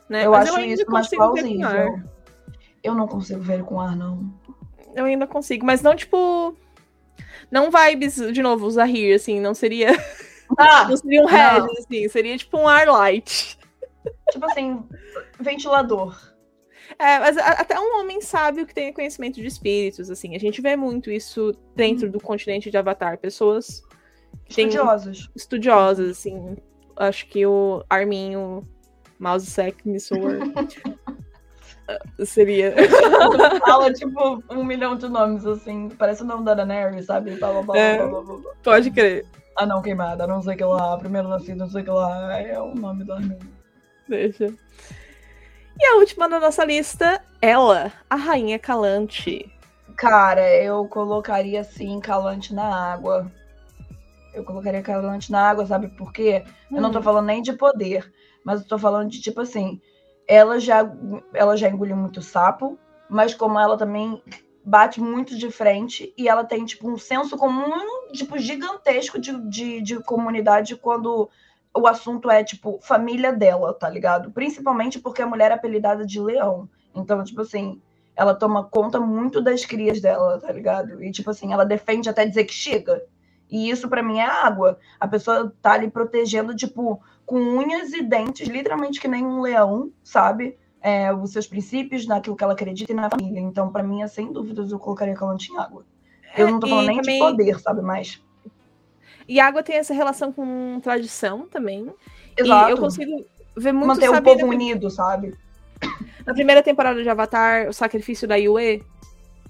né? 0.10 0.26
Eu 0.26 0.32
Mas 0.32 0.50
acho 0.50 0.60
ainda 0.60 0.74
isso 0.74 0.92
mais 0.92 1.08
plausível. 1.08 2.02
Eu 2.84 2.96
não 2.96 3.08
consigo 3.08 3.40
ver 3.40 3.64
com 3.64 3.80
ar, 3.80 3.96
não. 3.96 4.30
Eu 4.94 5.06
ainda 5.06 5.26
consigo, 5.26 5.66
mas 5.66 5.82
não 5.82 5.96
tipo. 5.96 6.54
Não 7.50 7.70
vibes, 7.72 8.16
de 8.34 8.42
novo, 8.42 8.66
o 8.66 8.72
Zahir, 8.72 9.16
assim, 9.16 9.40
não 9.40 9.54
seria. 9.54 9.92
Ah, 10.58 10.88
Não 10.90 10.98
seria 10.98 11.22
um 11.22 11.26
red, 11.26 11.66
assim, 11.78 12.08
seria 12.10 12.38
tipo 12.38 12.58
um 12.58 12.68
ar 12.68 12.88
light. 12.88 13.58
tipo 14.32 14.46
assim, 14.46 14.84
ventilador. 15.40 16.18
É, 16.98 17.20
mas 17.20 17.38
a- 17.38 17.52
até 17.52 17.80
um 17.80 18.00
homem 18.00 18.20
sábio 18.22 18.66
que 18.66 18.74
tenha 18.74 18.94
conhecimento 18.94 19.36
de 19.36 19.46
espíritos, 19.46 20.10
assim. 20.10 20.36
A 20.36 20.40
gente 20.40 20.62
vê 20.62 20.76
muito 20.76 21.12
isso 21.12 21.54
dentro 21.76 22.10
do 22.12 22.20
continente 22.20 22.72
de 22.72 22.78
Avatar. 22.78 23.18
Pessoas 23.20 23.84
Estudiosos. 24.50 25.30
estudiosas, 25.36 26.10
assim. 26.10 26.58
Acho 26.98 27.28
que 27.28 27.46
o 27.46 27.84
Arminho, 27.90 28.68
Mouse 29.20 29.46
Sec, 29.46 29.86
Missor. 29.86 30.18
seria. 32.26 32.74
Fala, 33.66 33.92
tipo, 33.94 34.44
um 34.50 34.64
milhão 34.64 34.96
de 34.96 35.08
nomes, 35.08 35.46
assim. 35.46 35.90
Parece 35.90 36.24
o 36.24 36.26
nome 36.26 36.44
da 36.46 36.54
Daenerys, 36.54 37.06
sabe? 37.06 37.36
Blá, 37.36 37.52
blá, 37.52 37.62
blá, 37.62 37.78
É. 37.78 37.98
blá, 37.98 38.08
blá, 38.08 38.22
blá, 38.22 38.38
blá. 38.38 38.52
Pode 38.64 38.92
crer. 38.92 39.26
Ah, 39.60 39.66
não, 39.66 39.82
queimada, 39.82 40.26
não 40.26 40.42
sei 40.42 40.54
o 40.54 40.58
que 40.58 40.64
lá. 40.64 40.98
Primeiro 40.98 41.28
nascido, 41.28 41.58
não 41.58 41.70
sei 41.70 41.82
o 41.82 41.84
que 41.86 41.92
lá. 41.92 42.40
É 42.40 42.58
o 42.62 42.74
nome 42.74 43.04
da. 43.04 43.18
Deixa. 44.08 44.46
E 45.78 45.86
a 45.86 45.96
última 45.98 46.30
da 46.30 46.40
nossa 46.40 46.64
lista, 46.64 47.22
ela, 47.42 47.92
a 48.10 48.16
Rainha 48.16 48.58
Calante. 48.58 49.52
Cara, 49.98 50.50
eu 50.56 50.88
colocaria, 50.88 51.60
assim, 51.60 52.00
calante 52.00 52.54
na 52.54 52.94
água. 52.94 53.30
Eu 54.34 54.46
colocaria 54.46 54.82
calante 54.82 55.30
na 55.30 55.50
água, 55.50 55.66
sabe 55.66 55.90
por 55.90 56.14
quê? 56.14 56.46
Eu 56.72 56.82
não 56.82 56.90
tô 56.92 57.00
Hum. 57.00 57.04
falando 57.04 57.26
nem 57.26 57.42
de 57.42 57.52
poder, 57.52 58.10
mas 58.46 58.62
eu 58.62 58.68
tô 58.68 58.78
falando 58.78 59.10
de 59.10 59.20
tipo 59.20 59.42
assim, 59.42 59.82
ela 60.28 60.58
já 60.60 60.90
ela 61.34 61.58
já 61.58 61.68
engoliu 61.68 61.98
muito 61.98 62.22
sapo, 62.22 62.78
mas 63.10 63.34
como 63.34 63.60
ela 63.60 63.76
também 63.78 64.22
bate 64.64 65.02
muito 65.02 65.38
de 65.38 65.50
frente 65.50 66.14
e 66.18 66.28
ela 66.28 66.44
tem 66.44 66.66
tipo 66.66 66.90
um 66.90 66.98
senso 66.98 67.38
comum 67.38 68.12
tipo 68.12 68.38
gigantesco 68.38 69.20
de, 69.20 69.38
de, 69.50 69.82
de 69.82 70.04
comunidade 70.04 70.76
quando 70.76 71.30
o 71.74 71.88
assunto 71.88 72.30
é 72.30 72.44
tipo 72.44 72.80
família 72.82 73.32
dela, 73.32 73.74
tá 73.74 73.90
ligado? 73.90 74.32
Principalmente 74.32 75.00
porque 75.00 75.22
a 75.22 75.28
mulher 75.28 75.52
é 75.52 75.54
apelidada 75.54 76.06
de 76.06 76.20
leão. 76.20 76.68
Então, 76.94 77.24
tipo 77.24 77.42
assim, 77.42 77.82
ela 78.16 78.36
toma 78.36 78.64
conta 78.64 79.00
muito 79.00 79.42
das 79.42 79.66
crias 79.66 80.02
dela, 80.02 80.40
tá 80.40 80.52
ligado? 80.52 81.04
E 81.04 81.12
tipo 81.12 81.30
assim, 81.30 81.54
ela 81.54 81.66
defende 81.66 82.10
até 82.10 82.26
dizer 82.26 82.44
que 82.46 82.54
chega. 82.54 83.02
E 83.50 83.70
isso 83.70 83.88
pra 83.90 84.04
mim 84.04 84.20
é 84.20 84.26
água. 84.26 84.78
A 85.00 85.08
pessoa 85.08 85.54
tá 85.62 85.74
ali 85.74 85.90
protegendo, 85.90 86.56
tipo, 86.56 87.02
com 87.26 87.40
unhas 87.40 87.94
e 87.94 88.04
dentes, 88.04 88.48
literalmente 88.48 89.00
que 89.00 89.08
nem 89.08 89.26
um 89.26 89.42
leão, 89.42 89.92
sabe? 90.04 90.58
É, 90.82 91.14
os 91.14 91.32
seus 91.32 91.46
princípios, 91.46 92.08
naquilo 92.08 92.36
que 92.36 92.44
ela 92.44 92.54
acredita 92.54 92.92
e 92.92 92.96
na 92.96 93.10
família. 93.10 93.40
Então, 93.42 93.70
pra 93.72 93.84
mim, 93.84 94.02
é 94.02 94.08
sem 94.08 94.32
dúvidas, 94.32 94.72
eu 94.72 94.80
colocaria 94.80 95.14
calante 95.14 95.52
em 95.52 95.58
água. 95.58 95.84
Eu 96.38 96.50
não 96.52 96.60
tô 96.60 96.68
É, 96.68 96.70
falando 96.70 96.86
e 96.86 96.88
nem 96.88 96.98
também- 96.98 97.20
de 97.20 97.26
poder, 97.26 97.60
sabe? 97.60 97.82
Mas. 97.82 98.22
E 99.28 99.40
água 99.40 99.62
tem 99.62 99.76
essa 99.76 99.94
relação 99.94 100.32
com 100.32 100.80
tradição 100.82 101.48
também. 101.50 101.92
Exato. 102.38 102.70
E 102.70 102.72
eu 102.72 102.78
consigo 102.78 103.26
ver 103.58 103.74
muito 103.74 103.88
Manter 103.88 104.10
o 104.10 104.22
povo 104.22 104.46
unido, 104.48 104.90
sabe? 104.90 105.36
Na 106.26 106.34
primeira 106.34 106.62
temporada 106.64 107.02
de 107.02 107.10
Avatar, 107.10 107.68
o 107.70 107.74
sacrifício 107.74 108.28
da 108.28 108.36
Yue, 108.36 108.84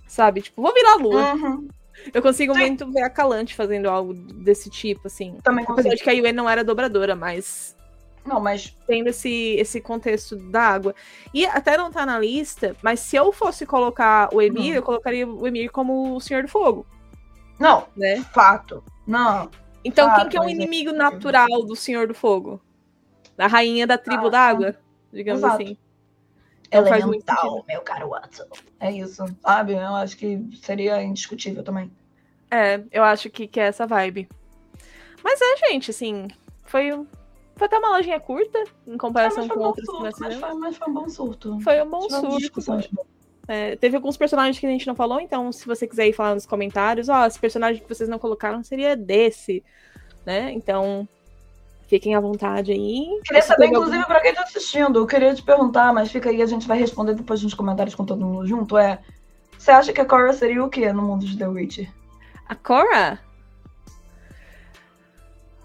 sabe? 0.08 0.42
Tipo, 0.42 0.62
vou 0.62 0.74
virar 0.74 0.96
lua. 0.96 1.34
Uhum. 1.36 1.68
Eu 2.14 2.22
consigo 2.22 2.54
Sim. 2.54 2.60
muito 2.62 2.92
ver 2.92 3.02
a 3.02 3.10
Calante 3.10 3.54
fazendo 3.56 3.90
algo 3.90 4.14
desse 4.14 4.70
tipo, 4.70 5.08
assim. 5.08 5.38
Também 5.44 5.64
Apesar 5.64 5.76
consigo. 5.84 5.96
de 5.98 6.04
que 6.04 6.10
a 6.10 6.14
Yue 6.14 6.32
não 6.32 6.50
era 6.50 6.64
dobradora, 6.64 7.16
mas 7.16 7.76
Não, 8.26 8.40
mas. 8.40 8.76
tendo 8.86 9.08
esse, 9.08 9.56
esse 9.58 9.80
contexto 9.82 10.36
da 10.36 10.62
água. 10.62 10.94
E 11.34 11.46
até 11.46 11.78
não 11.78 11.92
tá 11.92 12.06
na 12.06 12.20
lista, 12.20 12.76
mas 12.82 13.00
se 13.00 13.16
eu 13.16 13.32
fosse 13.32 13.66
colocar 13.66 14.30
o 14.34 14.42
Emir, 14.42 14.74
Hum. 14.74 14.76
eu 14.76 14.84
colocaria 14.84 15.28
o 15.28 15.48
Emir 15.48 15.72
como 15.72 16.16
o 16.16 16.20
Senhor 16.22 16.44
do 16.44 16.50
Fogo, 16.50 16.86
Não, 17.60 17.88
né? 17.96 18.22
fato. 18.34 18.84
Não. 19.08 19.50
Então, 19.84 20.10
Ah, 20.10 20.16
quem 20.20 20.30
que 20.30 20.38
é 20.38 20.42
o 20.42 20.44
é. 20.50 20.52
inimigo 20.52 20.92
natural 20.92 21.48
do 21.66 21.76
Senhor 21.76 22.08
do 22.08 22.14
Fogo? 22.14 22.62
A 23.38 23.48
rainha 23.48 23.88
da 23.88 23.98
tribo 23.98 24.28
Ah, 24.28 24.30
da 24.30 24.40
água, 24.42 24.76
digamos 25.12 25.42
Exato. 25.42 25.64
assim. 25.64 25.78
Então 26.68 26.86
Elemental, 26.86 27.66
meu 27.68 27.82
caro 27.82 28.10
Watson. 28.10 28.44
É 28.80 28.92
isso, 28.92 29.26
sabe? 29.42 29.74
Eu 29.74 29.96
acho 29.96 30.16
que 30.18 30.40
seria 30.62 31.02
indiscutível 31.02 31.64
também. 31.64 31.92
É, 32.52 32.82
eu 32.92 33.04
acho 33.04 33.30
que, 33.30 33.48
que 33.48 33.60
é 33.60 33.64
essa 33.64 33.88
vibe. 33.88 34.30
Mas 35.24 35.40
é, 35.42 35.58
gente, 35.70 35.90
assim, 35.90 36.28
foi, 36.66 36.94
um- 36.94 37.08
foi 37.60 37.68
até 37.68 37.78
uma 37.78 37.90
lojinha 37.90 38.20
curta 38.20 38.64
em 38.88 38.98
comparação 38.98 39.46
foi 39.46 39.56
com 39.56 39.64
um 39.64 39.68
outras 39.68 39.86
que 39.86 39.92
surto, 39.92 40.20
mas 40.22 40.36
foi, 40.36 40.54
mas 40.56 40.78
foi 40.78 40.88
um 40.90 40.94
bom 40.94 41.10
surto. 41.10 41.60
Foi 41.62 41.82
um 41.82 41.90
bom 41.90 42.10
surto. 42.10 43.06
É, 43.48 43.76
teve 43.76 43.96
alguns 43.96 44.16
personagens 44.16 44.58
que 44.58 44.66
a 44.66 44.70
gente 44.70 44.88
não 44.88 44.96
falou, 44.96 45.20
então 45.20 45.52
se 45.52 45.66
você 45.66 45.86
quiser 45.88 46.08
ir 46.08 46.14
falar 46.14 46.36
nos 46.36 46.46
comentários, 46.46 47.10
ó, 47.10 47.26
esse 47.26 47.40
personagem 47.40 47.82
que 47.82 47.90
vocês 47.90 48.08
não 48.08 48.18
colocaram 48.20 48.64
seria 48.64 48.96
desse, 48.96 49.64
né? 50.26 50.52
Então, 50.52 51.08
fiquem 51.88 52.16
à 52.16 52.20
vontade 52.20 52.72
aí. 52.72 53.20
Queria 53.26 53.42
saber, 53.42 53.64
teve 53.64 53.76
algum- 53.76 53.88
inclusive, 53.88 54.06
pra 54.06 54.22
quem 54.22 54.34
tá 54.36 54.44
assistindo, 54.44 55.00
eu 55.00 55.08
queria 55.08 55.34
te 55.34 55.42
perguntar, 55.44 55.92
mas 55.94 56.12
fica 56.12 56.30
aí, 56.30 56.42
a 56.42 56.46
gente 56.46 56.68
vai 56.68 56.78
responder 56.78 57.16
depois 57.16 57.42
nos 57.44 57.54
comentários 57.54 57.96
com 57.96 58.06
todo 58.06 58.26
mundo 58.26 58.48
junto, 58.48 58.78
é... 58.78 59.00
Você 59.58 59.72
acha 59.72 59.92
que 59.92 60.00
a 60.00 60.06
Cora 60.06 60.32
seria 60.32 60.64
o 60.64 60.70
quê 60.70 60.94
no 60.94 61.02
mundo 61.02 61.26
de 61.26 61.38
The 61.38 61.48
Witcher? 61.48 61.92
A 62.48 62.56
Cora? 62.56 63.20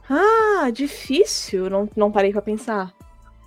Ah, 0.08 0.70
difícil. 0.70 1.70
Não, 1.70 1.88
não 1.96 2.12
parei 2.12 2.32
pra 2.32 2.42
pensar. 2.42 2.92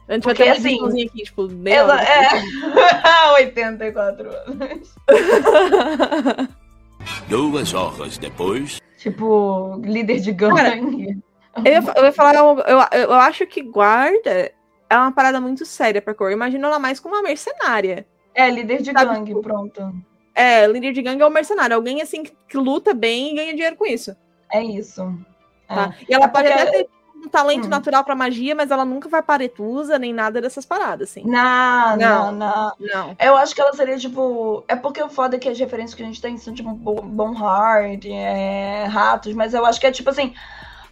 A 0.08 0.14
gente 0.14 0.24
vai 0.24 0.34
Porque, 0.34 0.44
ter 0.44 0.50
uma 0.50 0.58
assim, 0.58 0.70
ediçãozinha 0.70 1.06
aqui, 1.06 1.24
tipo, 1.24 1.48
bem 1.48 1.74
Ela 1.74 2.02
é 2.02 3.34
84 3.44 4.30
anos. 4.30 4.96
Duas 7.28 7.74
horas 7.74 8.18
depois. 8.18 8.80
Tipo, 8.98 9.80
líder 9.84 10.20
de 10.20 10.32
gangue. 10.32 11.18
Eu 11.58 11.72
ia, 11.72 11.84
eu 11.96 12.06
ia 12.06 12.12
falar, 12.12 12.36
eu, 12.36 12.60
eu, 12.60 12.80
eu 13.02 13.14
acho 13.14 13.46
que 13.46 13.62
guarda 13.62 14.52
é 14.90 14.98
uma 14.98 15.12
parada 15.12 15.40
muito 15.42 15.66
séria 15.66 16.02
pra 16.02 16.14
cor. 16.14 16.32
Imagino 16.32 16.66
ela 16.66 16.80
mais 16.80 17.00
como 17.00 17.16
uma 17.16 17.22
mercenária. 17.22 18.08
É, 18.34 18.50
líder 18.50 18.82
de 18.82 18.92
Sabe, 18.92 19.14
gangue, 19.14 19.32
tipo, 19.32 19.42
pronto. 19.42 19.94
É, 20.34 20.66
líder 20.68 20.94
de 20.94 21.02
gangue 21.02 21.22
é 21.22 21.28
um 21.28 21.32
mercenário. 21.32 21.76
Alguém 21.76 22.02
assim 22.02 22.24
que, 22.24 22.32
que 22.48 22.58
luta 22.58 22.94
bem 22.94 23.32
e 23.32 23.36
ganha 23.36 23.54
dinheiro 23.54 23.76
com 23.76 23.86
isso. 23.86 24.16
É 24.52 24.64
isso. 24.64 25.18
É. 25.70 25.76
Tá? 25.76 25.94
E 26.08 26.14
ela 26.14 26.26
É 26.26 26.28
pode 26.28 26.48
porque- 26.50 26.62
até 26.62 26.72
ter 26.84 26.90
um 27.16 27.28
talento 27.28 27.66
Hum. 27.66 27.70
natural 27.70 28.04
pra 28.04 28.16
magia, 28.16 28.54
mas 28.56 28.70
ela 28.72 28.86
nunca 28.86 29.10
vai 29.10 29.22
paretusa 29.24 29.98
nem 29.98 30.14
nada 30.14 30.40
dessas 30.40 30.66
paradas, 30.66 31.10
assim. 31.10 31.24
Não, 31.26 31.98
Não. 31.98 32.32
não, 32.32 32.72
não. 32.80 33.16
Eu 33.20 33.36
acho 33.38 33.54
que 33.56 33.60
ela 33.62 33.74
seria, 33.74 33.98
tipo. 33.98 34.64
É 34.68 34.76
porque 34.76 35.02
o 35.02 35.10
foda 35.10 35.36
é 35.36 35.40
que 35.40 35.50
as 35.50 35.58
referências 35.60 35.96
que 35.96 36.04
a 36.04 36.06
gente 36.06 36.22
tem 36.22 36.38
são, 36.38 36.54
tipo, 36.54 36.72
Bo- 36.74 37.02
Bonhart, 37.02 38.06
é, 38.06 38.86
Ratos, 38.86 39.34
mas 39.34 39.54
eu 39.54 39.66
acho 39.66 39.80
que 39.80 39.88
é 39.88 39.92
tipo 39.92 40.10
assim. 40.10 40.34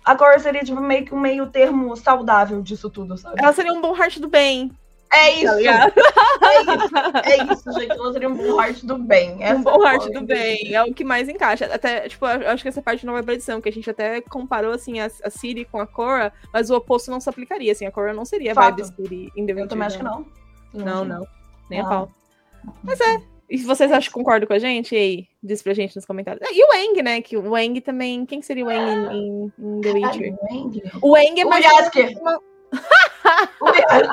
A 0.04 0.16
Cora 0.16 0.38
seria, 0.38 0.64
tipo, 0.64 0.80
meio 0.80 1.04
que 1.06 1.16
um 1.16 1.20
meio 1.20 1.48
termo 1.48 1.96
saudável 1.96 2.62
disso 2.62 2.90
tudo, 2.92 3.18
sabe? 3.18 3.36
Ela 3.40 3.54
seria 3.54 3.74
um 3.74 3.82
bom 3.82 3.96
heart 3.96 4.20
do 4.20 4.28
bem. 4.28 4.72
É 5.14 5.32
isso! 5.32 5.54
Tá 5.54 6.54
é 6.54 6.62
isso! 6.62 7.50
É 7.50 7.54
isso, 7.54 7.72
gente. 7.80 7.92
Ela 7.92 8.14
seria 8.14 8.30
um 8.30 8.36
Bonhart 8.36 8.84
do 8.84 8.98
bem. 8.98 9.42
Essa 9.44 9.60
um 9.60 9.64
bom 9.64 9.84
é 9.86 9.88
a 9.88 9.92
heart 9.94 10.12
do 10.12 10.22
bem. 10.26 10.74
É 10.74 10.84
o 10.84 10.94
que 10.94 11.04
mais 11.04 11.30
encaixa. 11.30 11.66
Até, 11.66 12.10
tipo, 12.10 12.26
eu 12.26 12.50
acho 12.50 12.64
que 12.64 12.70
essa 12.70 12.82
parte 12.82 13.06
não 13.06 13.14
vai 13.14 13.24
pra 13.24 13.34
edição, 13.34 13.62
que 13.62 13.70
a 13.70 13.72
gente 13.72 13.90
até 13.90 14.20
comparou, 14.22 14.74
assim, 14.74 15.00
a, 15.00 15.06
a 15.24 15.30
Siri 15.30 15.64
com 15.66 15.80
a 15.80 15.88
Cora, 15.88 16.34
mas 16.54 16.70
o 16.70 16.76
oposto 16.76 17.10
não 17.12 17.20
se 17.22 17.30
aplicaria, 17.30 17.72
assim. 17.72 17.86
A 17.86 17.92
Cora 17.92 18.14
não 18.14 18.26
seria 18.26 18.52
a 18.52 18.56
Fato. 18.56 18.76
vibe 18.84 18.96
Siri 18.96 19.32
em 19.38 19.46
The 19.46 19.54
Eu 19.54 19.68
também 19.68 19.88
acho 19.88 19.98
que 19.98 20.04
não. 20.04 20.26
Não, 20.74 21.06
não. 21.06 21.26
Nem 21.70 21.80
a 21.80 21.86
Ah. 21.86 21.90
pau. 21.90 22.12
Mas 22.84 23.00
é. 23.00 23.22
E 23.48 23.58
vocês 23.60 23.92
acham 23.92 24.08
que 24.10 24.14
concordam 24.14 24.48
com 24.48 24.54
a 24.54 24.60
gente, 24.60 24.96
e 24.96 24.98
aí, 24.98 25.28
diz 25.42 25.62
pra 25.62 25.74
gente 25.76 25.96
nos 25.96 26.04
comentários. 26.04 26.42
Ah, 26.44 26.52
E 26.52 26.64
o 26.64 26.74
Eng, 26.74 27.04
né? 27.04 27.22
Que 27.22 27.38
o 27.38 27.56
Eng 27.56 27.80
também. 27.80 28.26
Quem 28.26 28.40
que 28.40 28.46
seria 28.46 28.66
o 28.66 28.72
Eng 28.72 28.80
em, 29.14 29.16
em, 29.16 29.54
em 29.78 29.82
The 29.82 29.92
Witcher? 29.92 30.36
O 31.02 31.16
Eng 31.16 31.40
é 31.40 31.46
mais. 31.46 31.64
O 31.64 32.55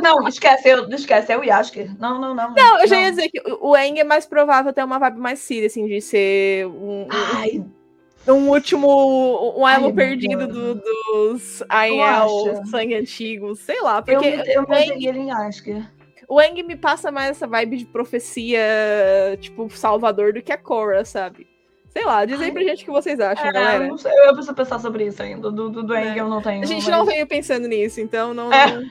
Não, 0.02 0.26
esquece, 0.28 0.68
eu, 0.68 0.88
esquece, 0.90 1.32
é 1.32 1.38
o 1.38 1.44
Yasker. 1.44 1.90
Não, 1.98 2.20
não, 2.20 2.34
não. 2.34 2.54
Não, 2.54 2.80
eu 2.80 2.86
já 2.86 3.00
ia 3.00 3.10
dizer 3.10 3.28
que 3.28 3.40
o 3.60 3.76
Eng 3.76 3.98
é 3.98 4.04
mais 4.04 4.26
provável 4.26 4.72
ter 4.72 4.84
uma 4.84 4.98
vibe 4.98 5.18
mais 5.18 5.38
Siri, 5.38 5.66
assim, 5.66 5.86
de 5.86 6.00
ser 6.00 6.66
um, 6.66 7.02
um- 7.02 7.08
Ai, 7.36 7.64
um 8.28 8.48
último. 8.50 8.88
Um 9.58 9.68
elo 9.68 9.86
Ai, 9.86 9.92
perdido 9.92 10.46
do- 10.46 10.74
dos 10.76 11.62
Aiel, 11.68 12.62
sangue 12.70 12.94
antigo, 12.94 13.54
sei 13.56 13.80
lá. 13.82 13.98
eu, 13.98 14.02
Porque 14.20 14.42
eu 14.46 14.62
meteria 14.68 15.08
ele 15.08 15.18
em 15.20 15.28
Yasker. 15.28 15.82
o 16.28 16.40
Eng 16.40 16.62
me 16.62 16.76
passa 16.76 17.10
mais 17.10 17.30
essa 17.30 17.46
vibe 17.46 17.76
de 17.78 17.84
profecia, 17.86 18.60
tipo, 19.40 19.68
salvador 19.70 20.32
do 20.32 20.42
que 20.42 20.52
a 20.52 20.58
Korra, 20.58 21.04
sabe? 21.04 21.46
Sei 21.88 22.06
lá, 22.06 22.24
diz 22.24 22.40
aí 22.40 22.50
pra 22.50 22.62
gente 22.62 22.84
o 22.84 22.86
que 22.86 22.90
vocês 22.90 23.20
acham, 23.20 23.44
É, 23.46 23.52
galera. 23.52 23.86
não 23.86 23.98
sei, 23.98 24.10
eu 24.10 24.32
preciso 24.32 24.54
pensar 24.54 24.78
sobre 24.78 25.04
isso 25.04 25.22
ainda. 25.22 25.50
Do, 25.50 25.68
do, 25.68 25.82
do 25.82 25.94
É. 25.94 26.18
eu 26.18 26.26
não 26.26 26.40
tenho. 26.40 26.62
A 26.62 26.64
gente 26.64 26.88
mas 26.88 26.96
não 26.96 27.04
veio 27.04 27.26
pensando 27.26 27.68
nisso, 27.68 28.00
então 28.00 28.32
não, 28.32 28.50
É, 28.50 28.66
não, 28.72 28.90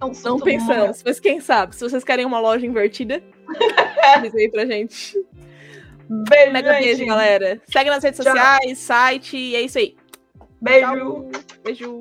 não, 0.00 0.12
não 0.24 0.40
pensamos. 0.40 1.02
Mas 1.04 1.20
quem 1.20 1.40
sabe, 1.40 1.74
se 1.74 1.82
vocês 1.82 2.02
querem 2.02 2.24
uma 2.24 2.40
loja 2.40 2.66
invertida, 2.66 3.22
diz 4.22 4.34
aí 4.34 4.50
pra 4.50 4.66
gente. 4.66 5.16
Beijo, 6.08 6.52
Mega 6.52 6.72
gente. 6.74 6.84
beijo, 6.84 7.06
galera. 7.06 7.60
Segue 7.70 7.90
nas 7.90 8.02
redes 8.02 8.20
Tchau. 8.20 8.34
sociais, 8.34 8.78
site, 8.78 9.36
e 9.36 9.54
é 9.54 9.62
isso 9.62 9.78
aí. 9.78 9.96
Beijo. 10.60 10.86
Tchau. 10.86 11.30
Beijo. 11.62 11.98